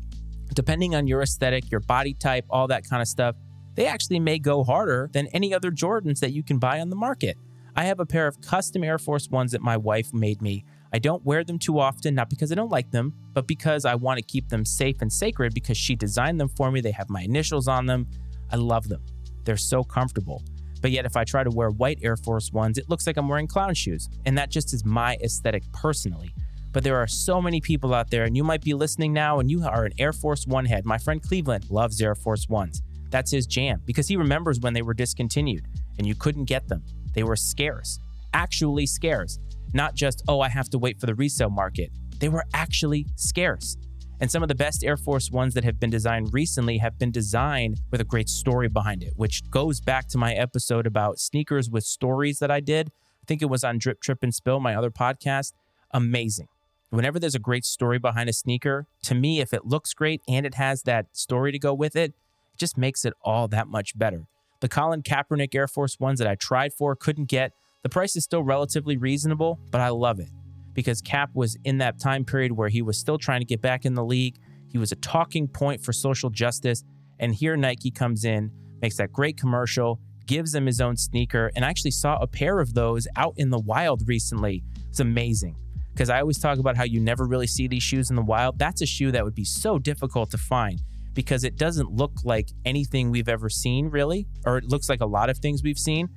depending 0.53 0.95
on 0.95 1.07
your 1.07 1.21
aesthetic, 1.21 1.69
your 1.71 1.79
body 1.79 2.13
type, 2.13 2.45
all 2.49 2.67
that 2.67 2.87
kind 2.89 3.01
of 3.01 3.07
stuff, 3.07 3.35
they 3.75 3.85
actually 3.85 4.19
may 4.19 4.39
go 4.39 4.63
harder 4.63 5.09
than 5.13 5.27
any 5.27 5.53
other 5.53 5.71
Jordans 5.71 6.19
that 6.19 6.31
you 6.31 6.43
can 6.43 6.59
buy 6.59 6.79
on 6.79 6.89
the 6.89 6.95
market. 6.95 7.37
I 7.75 7.85
have 7.85 7.99
a 7.99 8.05
pair 8.05 8.27
of 8.27 8.39
custom 8.41 8.83
Air 8.83 8.99
Force 8.99 9.29
Ones 9.29 9.51
that 9.51 9.61
my 9.61 9.77
wife 9.77 10.13
made 10.13 10.41
me. 10.41 10.63
I 10.93 10.99
don't 10.99 11.25
wear 11.25 11.43
them 11.43 11.57
too 11.57 11.79
often, 11.79 12.13
not 12.13 12.29
because 12.29 12.51
I 12.51 12.55
don't 12.55 12.69
like 12.69 12.91
them, 12.91 13.13
but 13.33 13.47
because 13.47 13.83
I 13.83 13.95
want 13.95 14.19
to 14.19 14.23
keep 14.23 14.49
them 14.49 14.63
safe 14.63 15.01
and 15.01 15.11
sacred 15.11 15.55
because 15.55 15.75
she 15.75 15.95
designed 15.95 16.39
them 16.39 16.49
for 16.49 16.69
me. 16.69 16.81
They 16.81 16.91
have 16.91 17.09
my 17.09 17.21
initials 17.21 17.67
on 17.67 17.87
them. 17.87 18.07
I 18.51 18.57
love 18.57 18.87
them. 18.87 19.03
They're 19.43 19.57
so 19.57 19.83
comfortable. 19.83 20.43
But 20.83 20.91
yet, 20.91 21.05
if 21.05 21.17
I 21.17 21.23
try 21.23 21.43
to 21.43 21.49
wear 21.49 21.71
white 21.71 21.97
Air 22.03 22.17
Force 22.17 22.51
Ones, 22.51 22.77
it 22.77 22.89
looks 22.89 23.07
like 23.07 23.17
I'm 23.17 23.27
wearing 23.27 23.47
clown 23.47 23.73
shoes. 23.73 24.07
And 24.25 24.37
that 24.37 24.51
just 24.51 24.73
is 24.73 24.85
my 24.85 25.15
aesthetic 25.23 25.63
personally. 25.71 26.35
But 26.73 26.83
there 26.83 26.97
are 26.97 27.07
so 27.07 27.39
many 27.39 27.61
people 27.61 27.93
out 27.93 28.09
there, 28.09 28.23
and 28.23 28.35
you 28.35 28.43
might 28.43 28.63
be 28.63 28.73
listening 28.73 29.13
now 29.13 29.39
and 29.39 29.49
you 29.49 29.63
are 29.63 29.85
an 29.85 29.93
Air 29.99 30.11
Force 30.11 30.47
One 30.47 30.65
head. 30.65 30.85
My 30.85 30.97
friend 30.97 31.21
Cleveland 31.21 31.69
loves 31.69 32.01
Air 32.01 32.15
Force 32.15 32.49
Ones. 32.49 32.81
That's 33.11 33.31
his 33.31 33.45
jam 33.45 33.81
because 33.85 34.07
he 34.07 34.17
remembers 34.17 34.59
when 34.59 34.73
they 34.73 34.81
were 34.81 34.95
discontinued 34.95 35.65
and 35.99 36.07
you 36.07 36.15
couldn't 36.15 36.45
get 36.45 36.67
them. 36.67 36.83
They 37.13 37.21
were 37.21 37.35
scarce, 37.35 37.99
actually 38.33 38.87
scarce. 38.87 39.37
Not 39.75 39.93
just, 39.93 40.23
oh, 40.27 40.41
I 40.41 40.49
have 40.49 40.69
to 40.71 40.79
wait 40.79 40.99
for 40.99 41.05
the 41.05 41.13
resale 41.13 41.51
market. 41.51 41.91
They 42.19 42.29
were 42.29 42.43
actually 42.55 43.05
scarce. 43.17 43.77
And 44.19 44.31
some 44.31 44.41
of 44.41 44.49
the 44.49 44.55
best 44.55 44.83
Air 44.83 44.97
Force 44.97 45.29
Ones 45.29 45.53
that 45.53 45.63
have 45.63 45.79
been 45.79 45.89
designed 45.91 46.33
recently 46.33 46.79
have 46.79 46.97
been 46.97 47.11
designed 47.11 47.81
with 47.91 48.01
a 48.01 48.05
great 48.05 48.29
story 48.29 48.67
behind 48.67 49.03
it, 49.03 49.13
which 49.15 49.47
goes 49.51 49.79
back 49.79 50.07
to 50.09 50.17
my 50.17 50.33
episode 50.33 50.87
about 50.87 51.19
sneakers 51.19 51.69
with 51.69 51.83
stories 51.83 52.39
that 52.39 52.49
I 52.49 52.61
did. 52.61 52.87
I 52.87 53.25
think 53.27 53.43
it 53.43 53.49
was 53.49 53.63
on 53.63 53.77
Drip, 53.77 54.01
Trip, 54.01 54.23
and 54.23 54.33
Spill, 54.33 54.59
my 54.59 54.75
other 54.75 54.91
podcast. 54.91 55.53
Amazing 55.91 56.47
whenever 56.93 57.19
there's 57.19 57.35
a 57.35 57.39
great 57.39 57.65
story 57.65 57.97
behind 57.97 58.29
a 58.29 58.33
sneaker, 58.33 58.85
to 59.03 59.15
me, 59.15 59.39
if 59.41 59.51
it 59.53 59.65
looks 59.65 59.93
great 59.93 60.21
and 60.27 60.45
it 60.45 60.55
has 60.55 60.83
that 60.83 61.07
story 61.11 61.51
to 61.51 61.57
go 61.57 61.73
with 61.73 61.95
it, 61.95 62.11
it 62.11 62.59
just 62.59 62.77
makes 62.77 63.03
it 63.03 63.13
all 63.23 63.47
that 63.47 63.67
much 63.67 63.97
better. 63.97 64.27
The 64.59 64.69
Colin 64.69 65.01
Kaepernick 65.01 65.55
Air 65.55 65.67
Force 65.67 65.99
Ones 65.99 66.19
that 66.19 66.27
I 66.27 66.35
tried 66.35 66.71
for, 66.71 66.95
couldn't 66.95 67.29
get, 67.29 67.51
the 67.81 67.89
price 67.89 68.15
is 68.15 68.23
still 68.23 68.43
relatively 68.43 68.95
reasonable, 68.95 69.59
but 69.71 69.81
I 69.81 69.89
love 69.89 70.19
it 70.19 70.29
because 70.73 71.01
Kap 71.01 71.31
was 71.33 71.57
in 71.63 71.79
that 71.79 71.99
time 71.99 72.25
period 72.25 72.51
where 72.51 72.69
he 72.69 72.81
was 72.81 72.97
still 72.97 73.17
trying 73.17 73.41
to 73.41 73.45
get 73.45 73.61
back 73.61 73.85
in 73.85 73.95
the 73.95 74.05
league. 74.05 74.37
He 74.69 74.77
was 74.77 74.91
a 74.91 74.95
talking 74.97 75.47
point 75.47 75.83
for 75.83 75.93
social 75.93 76.29
justice. 76.29 76.83
And 77.19 77.33
here 77.33 77.55
Nike 77.55 77.91
comes 77.91 78.23
in, 78.25 78.51
makes 78.81 78.97
that 78.97 79.11
great 79.11 79.37
commercial, 79.37 79.99
gives 80.25 80.55
him 80.55 80.65
his 80.65 80.81
own 80.81 80.97
sneaker. 80.97 81.51
And 81.55 81.65
I 81.65 81.69
actually 81.69 81.91
saw 81.91 82.17
a 82.17 82.27
pair 82.27 82.59
of 82.59 82.73
those 82.73 83.07
out 83.15 83.33
in 83.37 83.49
the 83.49 83.59
wild 83.59 84.07
recently. 84.07 84.63
It's 84.89 84.99
amazing 84.99 85.57
because 85.93 86.09
I 86.09 86.19
always 86.19 86.39
talk 86.39 86.57
about 86.59 86.75
how 86.75 86.83
you 86.83 86.99
never 86.99 87.25
really 87.25 87.47
see 87.47 87.67
these 87.67 87.83
shoes 87.83 88.09
in 88.09 88.15
the 88.15 88.21
wild. 88.23 88.57
That's 88.57 88.81
a 88.81 88.85
shoe 88.85 89.11
that 89.11 89.23
would 89.23 89.35
be 89.35 89.45
so 89.45 89.77
difficult 89.77 90.31
to 90.31 90.37
find 90.37 90.81
because 91.13 91.43
it 91.43 91.55
doesn't 91.57 91.91
look 91.91 92.13
like 92.23 92.49
anything 92.65 93.11
we've 93.11 93.29
ever 93.29 93.49
seen, 93.49 93.89
really, 93.89 94.27
or 94.45 94.57
it 94.57 94.65
looks 94.65 94.89
like 94.89 95.01
a 95.01 95.05
lot 95.05 95.29
of 95.29 95.37
things 95.37 95.61
we've 95.63 95.77
seen. 95.77 96.09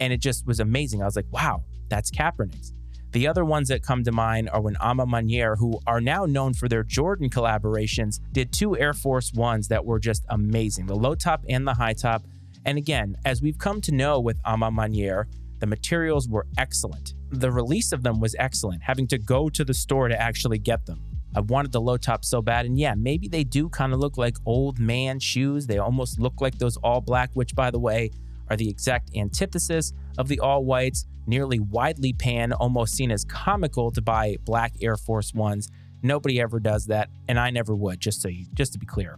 And 0.00 0.12
it 0.12 0.20
just 0.20 0.46
was 0.46 0.58
amazing. 0.58 1.02
I 1.02 1.04
was 1.04 1.14
like, 1.14 1.30
wow, 1.30 1.62
that's 1.88 2.10
Kaepernick's. 2.10 2.72
The 3.12 3.26
other 3.26 3.44
ones 3.44 3.68
that 3.68 3.82
come 3.82 4.04
to 4.04 4.12
mind 4.12 4.50
are 4.50 4.60
when 4.60 4.76
A 4.76 4.94
Manier, 4.94 5.56
who 5.58 5.80
are 5.86 6.00
now 6.00 6.26
known 6.26 6.54
for 6.54 6.68
their 6.68 6.84
Jordan 6.84 7.28
collaborations, 7.28 8.20
did 8.32 8.52
two 8.52 8.78
Air 8.78 8.94
Force 8.94 9.32
Ones 9.32 9.68
that 9.68 9.84
were 9.84 9.98
just 9.98 10.24
amazing 10.28 10.86
the 10.86 10.94
low 10.94 11.14
top 11.14 11.44
and 11.48 11.66
the 11.66 11.74
high 11.74 11.92
top. 11.92 12.22
And 12.64 12.78
again, 12.78 13.16
as 13.24 13.42
we've 13.42 13.58
come 13.58 13.80
to 13.82 13.92
know 13.92 14.20
with 14.20 14.38
A 14.44 14.56
Manier, 14.56 15.24
the 15.58 15.66
materials 15.66 16.28
were 16.28 16.46
excellent. 16.56 17.14
The 17.30 17.50
release 17.50 17.92
of 17.92 18.02
them 18.02 18.20
was 18.20 18.34
excellent, 18.38 18.82
having 18.82 19.06
to 19.08 19.18
go 19.18 19.48
to 19.48 19.64
the 19.64 19.74
store 19.74 20.08
to 20.08 20.20
actually 20.20 20.58
get 20.58 20.86
them. 20.86 21.02
I 21.34 21.40
wanted 21.40 21.70
the 21.70 21.80
low 21.80 21.96
top 21.96 22.24
so 22.24 22.42
bad. 22.42 22.66
And 22.66 22.76
yeah, 22.76 22.94
maybe 22.96 23.28
they 23.28 23.44
do 23.44 23.68
kind 23.68 23.92
of 23.92 24.00
look 24.00 24.18
like 24.18 24.36
old 24.46 24.80
man 24.80 25.20
shoes. 25.20 25.66
They 25.66 25.78
almost 25.78 26.18
look 26.18 26.40
like 26.40 26.58
those 26.58 26.76
all 26.78 27.00
black, 27.00 27.30
which, 27.34 27.54
by 27.54 27.70
the 27.70 27.78
way, 27.78 28.10
are 28.48 28.56
the 28.56 28.68
exact 28.68 29.10
antithesis 29.16 29.92
of 30.18 30.26
the 30.26 30.40
all 30.40 30.64
whites, 30.64 31.06
nearly 31.26 31.60
widely 31.60 32.12
panned, 32.12 32.52
almost 32.54 32.94
seen 32.94 33.12
as 33.12 33.24
comical 33.24 33.92
to 33.92 34.02
buy 34.02 34.36
black 34.44 34.72
Air 34.82 34.96
Force 34.96 35.32
Ones. 35.32 35.68
Nobody 36.02 36.40
ever 36.40 36.58
does 36.58 36.86
that, 36.86 37.10
and 37.28 37.38
I 37.38 37.50
never 37.50 37.76
would, 37.76 38.00
just 38.00 38.22
so 38.22 38.28
you, 38.28 38.46
just 38.54 38.72
to 38.72 38.78
be 38.80 38.86
clear. 38.86 39.16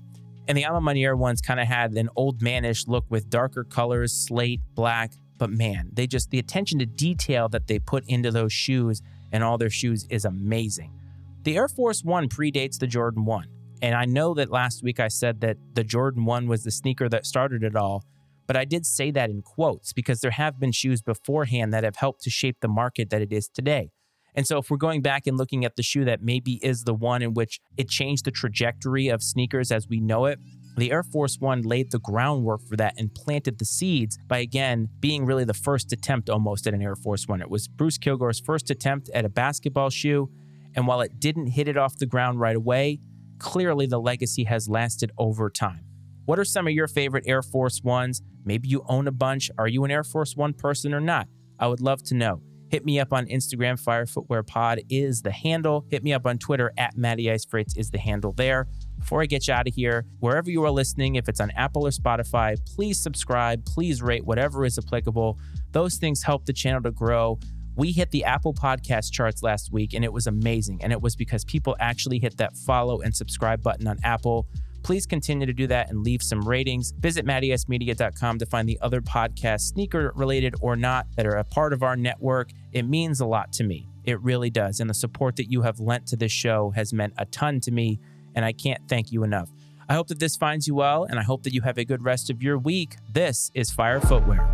And 0.49 0.59
the 0.59 0.65
A 0.65 0.73
Ma 0.73 0.81
Maniére 0.81 1.17
ones 1.17 1.41
kind 1.41 1.61
of 1.61 1.67
had 1.67 1.93
an 1.93 2.11
old 2.17 2.41
manish 2.41 2.89
look 2.89 3.07
with 3.09 3.31
darker 3.31 3.65
colors, 3.65 4.13
slate, 4.13 4.61
black, 4.75 5.13
but 5.43 5.51
man, 5.51 5.91
they 5.93 6.07
just, 6.07 6.31
the 6.31 6.39
attention 6.39 6.79
to 6.79 6.87
detail 6.87 7.49
that 7.49 7.67
they 7.67 7.81
put 7.81 8.05
into 8.07 8.31
those 8.31 8.53
shoes 8.53 9.03
and 9.33 9.43
all 9.43 9.59
their 9.59 9.71
shoes 9.71 10.07
is 10.09 10.25
amazing. 10.25 10.97
The 11.43 11.57
Air 11.57 11.67
Force 11.67 12.05
One 12.05 12.29
predates 12.29 12.79
the 12.79 12.87
Jordan 12.87 13.25
1. 13.25 13.49
And 13.83 13.97
I 13.97 14.05
know 14.05 14.35
that 14.35 14.53
last 14.53 14.85
week 14.85 15.01
I 15.01 15.09
said 15.09 15.41
that 15.41 15.57
the 15.75 15.83
Jordan 15.83 16.27
1 16.27 16.47
was 16.47 16.63
the 16.63 16.71
sneaker 16.71 17.09
that 17.09 17.27
started 17.27 17.65
it 17.65 17.75
all, 17.75 18.05
but 18.47 18.57
I 18.57 18.65
did 18.65 18.87
say 18.87 19.11
that 19.11 19.31
in 19.31 19.43
quotes 19.43 19.93
because 19.93 20.21
there 20.21 20.31
have 20.31 20.61
been 20.61 20.71
shoes 20.71 21.03
beforehand 21.03 21.75
that 21.75 21.83
have 21.83 21.97
helped 21.97 22.23
to 22.23 22.31
shape 22.31 22.59
the 22.61 22.69
market 22.69 23.11
that 23.11 23.21
it 23.21 23.33
is 23.33 23.49
today. 23.49 23.91
And 24.37 24.47
so, 24.47 24.59
if 24.59 24.71
we're 24.71 24.77
going 24.77 25.03
back 25.03 25.27
and 25.27 25.37
looking 25.37 25.65
at 25.65 25.75
the 25.75 25.83
shoe 25.83 26.05
that 26.05 26.23
maybe 26.23 26.61
is 26.65 26.85
the 26.85 26.95
one 26.95 27.21
in 27.21 27.35
which 27.35 27.61
it 27.77 27.89
changed 27.89 28.27
the 28.27 28.31
trajectory 28.31 29.09
of 29.09 29.25
sneakers 29.25 29.73
as 29.73 29.89
we 29.89 29.99
know 29.99 30.27
it, 30.27 30.39
the 30.77 30.91
Air 30.91 31.03
Force 31.03 31.39
One 31.39 31.63
laid 31.63 31.91
the 31.91 31.99
groundwork 31.99 32.63
for 32.69 32.77
that 32.77 32.95
and 32.97 33.15
planted 33.15 33.59
the 33.59 33.65
seeds 33.65 34.19
by 34.29 34.39
again 34.39 34.89
being 35.01 35.27
really 35.27 35.45
the 35.45 35.55
first 35.55 35.93
attempt 35.93 36.31
almost 36.31 36.67
at 36.67 36.75
an 36.75 36.83
Air 36.83 36.97
Force 36.97 37.29
One. 37.29 37.41
It 37.43 37.51
was 37.51 37.69
Bruce 37.69 37.99
Kilgore's 37.99 38.41
first 38.41 38.71
attempt 38.71 39.11
at 39.15 39.25
a 39.25 39.29
basketball 39.29 39.91
shoe. 39.91 40.31
And 40.75 40.87
while 40.87 41.03
it 41.03 41.21
didn't 41.21 41.49
hit 41.49 41.69
it 41.69 41.77
off 41.77 41.97
the 41.99 42.07
ground 42.07 42.41
right 42.41 42.57
away, 42.57 43.01
clearly 43.39 43.87
the 43.87 44.01
legacy 44.01 44.45
has 44.45 44.69
lasted 44.69 45.13
over 45.19 45.51
time. 45.51 45.85
What 46.25 46.39
are 46.39 46.45
some 46.45 46.67
of 46.67 46.73
your 46.73 46.89
favorite 46.89 47.25
Air 47.27 47.43
Force 47.43 47.83
Ones? 47.83 48.23
Maybe 48.45 48.69
you 48.69 48.85
own 48.89 49.07
a 49.09 49.13
bunch. 49.13 49.51
Are 49.59 49.69
you 49.69 49.85
an 49.85 49.91
Air 49.91 50.05
Force 50.05 50.37
One 50.37 50.55
person 50.55 50.95
or 50.95 51.01
not? 51.01 51.29
I 51.59 51.67
would 51.67 51.81
love 51.81 52.03
to 52.05 52.15
know. 52.15 52.41
Hit 52.71 52.87
me 52.87 52.99
up 52.99 53.13
on 53.13 53.27
Instagram. 53.27 53.79
Fire 53.79 54.07
Pod 54.43 54.81
is 54.89 55.21
the 55.21 55.31
handle. 55.31 55.85
Hit 55.91 56.03
me 56.03 56.15
up 56.15 56.25
on 56.25 56.39
Twitter 56.39 56.73
at 56.79 56.97
Matty 56.97 57.31
Ice 57.31 57.47
is 57.77 57.91
the 57.91 57.99
handle 57.99 58.33
there. 58.33 58.67
Before 59.03 59.21
I 59.21 59.27
get 59.27 59.49
you 59.49 59.55
out 59.55 59.67
of 59.67 59.75
here, 59.75 60.07
wherever 60.21 60.49
you 60.49 60.65
are 60.65 60.71
listening, 60.71 61.17
if 61.17 61.29
it's 61.29 61.41
on 61.41 61.51
Apple 61.51 61.85
or 61.85 61.91
Spotify, 61.91 62.57
please 62.77 63.03
subscribe, 63.03 63.65
please 63.65 64.01
rate 64.01 64.25
whatever 64.25 64.65
is 64.65 64.79
applicable. 64.79 65.41
Those 65.73 65.97
things 65.97 66.23
help 66.23 66.47
the 66.47 66.53
channel 66.53 66.81
to 66.83 66.93
grow. 66.93 67.41
We 67.75 67.91
hit 67.91 68.13
the 68.13 68.23
Apple 68.23 68.55
podcast 68.55 69.11
charts 69.11 69.43
last 69.43 69.73
week 69.73 69.93
and 69.93 70.05
it 70.05 70.13
was 70.13 70.29
amazing. 70.29 70.85
And 70.85 70.93
it 70.93 71.03
was 71.03 71.17
because 71.17 71.45
people 71.45 71.75
actually 71.81 72.21
hit 72.21 72.37
that 72.37 72.57
follow 72.57 73.01
and 73.01 73.13
subscribe 73.15 73.61
button 73.61 73.89
on 73.89 73.99
Apple. 74.05 74.47
Please 74.85 75.05
continue 75.05 75.47
to 75.47 75.53
do 75.53 75.67
that 75.67 75.91
and 75.91 76.05
leave 76.05 76.23
some 76.23 76.41
ratings. 76.41 76.93
Visit 77.01 77.27
mattyicemedia.com 77.27 78.39
to 78.39 78.47
find 78.47 78.69
the 78.69 78.79
other 78.83 79.01
podcasts, 79.01 79.63
sneaker 79.63 80.13
related 80.15 80.55
or 80.61 80.77
not, 80.77 81.07
that 81.17 81.27
are 81.27 81.39
a 81.39 81.45
part 81.45 81.73
of 81.73 81.83
our 81.83 81.97
network. 81.97 82.51
It 82.73 82.85
means 82.85 83.21
a 83.21 83.27
lot 83.27 83.53
to 83.55 83.65
me. 83.65 83.89
It 84.05 84.21
really 84.21 84.51
does. 84.51 84.81
And 84.81 84.89
the 84.89 84.95
support 84.95 85.37
that 85.37 85.51
you 85.51 85.63
have 85.63 85.81
lent 85.81 86.07
to 86.09 86.17
this 86.17 86.33
show 86.33 86.71
has 86.77 86.93
meant 86.93 87.15
a 87.19 87.25
ton 87.27 87.61
to 87.61 87.73
me, 87.73 88.01
and 88.35 88.45
I 88.45 88.53
can't 88.53 88.81
thank 88.89 89.13
you 89.13 89.25
enough. 89.25 89.51
I 89.89 89.95
hope 89.95 90.09
that 90.09 90.21
this 90.21 90.37
finds 90.37 90.67
you 90.67 90.75
well, 90.75 91.05
and 91.05 91.19
I 91.19 91.23
hope 91.23 91.43
that 91.43 91.53
you 91.53 91.63
have 91.63 91.79
a 91.79 91.85
good 91.85 92.03
rest 92.03 92.31
of 92.31 92.43
your 92.43 92.59
week. 92.59 92.97
This 93.13 93.51
is 93.55 93.71
Fire 93.71 94.01
Footwear. 94.01 94.49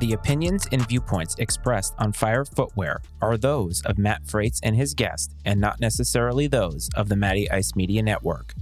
The 0.00 0.14
opinions 0.14 0.66
and 0.72 0.84
viewpoints 0.88 1.36
expressed 1.38 1.94
on 1.96 2.12
Fire 2.12 2.44
Footwear 2.44 3.02
are 3.20 3.36
those 3.36 3.82
of 3.82 3.98
Matt 3.98 4.26
Freights 4.26 4.58
and 4.64 4.74
his 4.74 4.94
guest, 4.94 5.32
and 5.44 5.60
not 5.60 5.78
necessarily 5.78 6.48
those 6.48 6.90
of 6.96 7.08
the 7.08 7.14
Matty 7.14 7.48
Ice 7.52 7.76
Media 7.76 8.02
Network. 8.02 8.52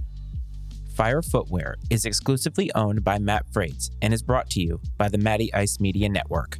Fire 1.01 1.23
Footwear 1.23 1.77
is 1.89 2.05
exclusively 2.05 2.71
owned 2.75 3.03
by 3.03 3.17
Matt 3.17 3.51
Freights 3.51 3.89
and 4.03 4.13
is 4.13 4.21
brought 4.21 4.51
to 4.51 4.61
you 4.61 4.79
by 4.99 5.09
the 5.09 5.17
Matty 5.17 5.51
Ice 5.51 5.79
Media 5.79 6.07
Network. 6.07 6.59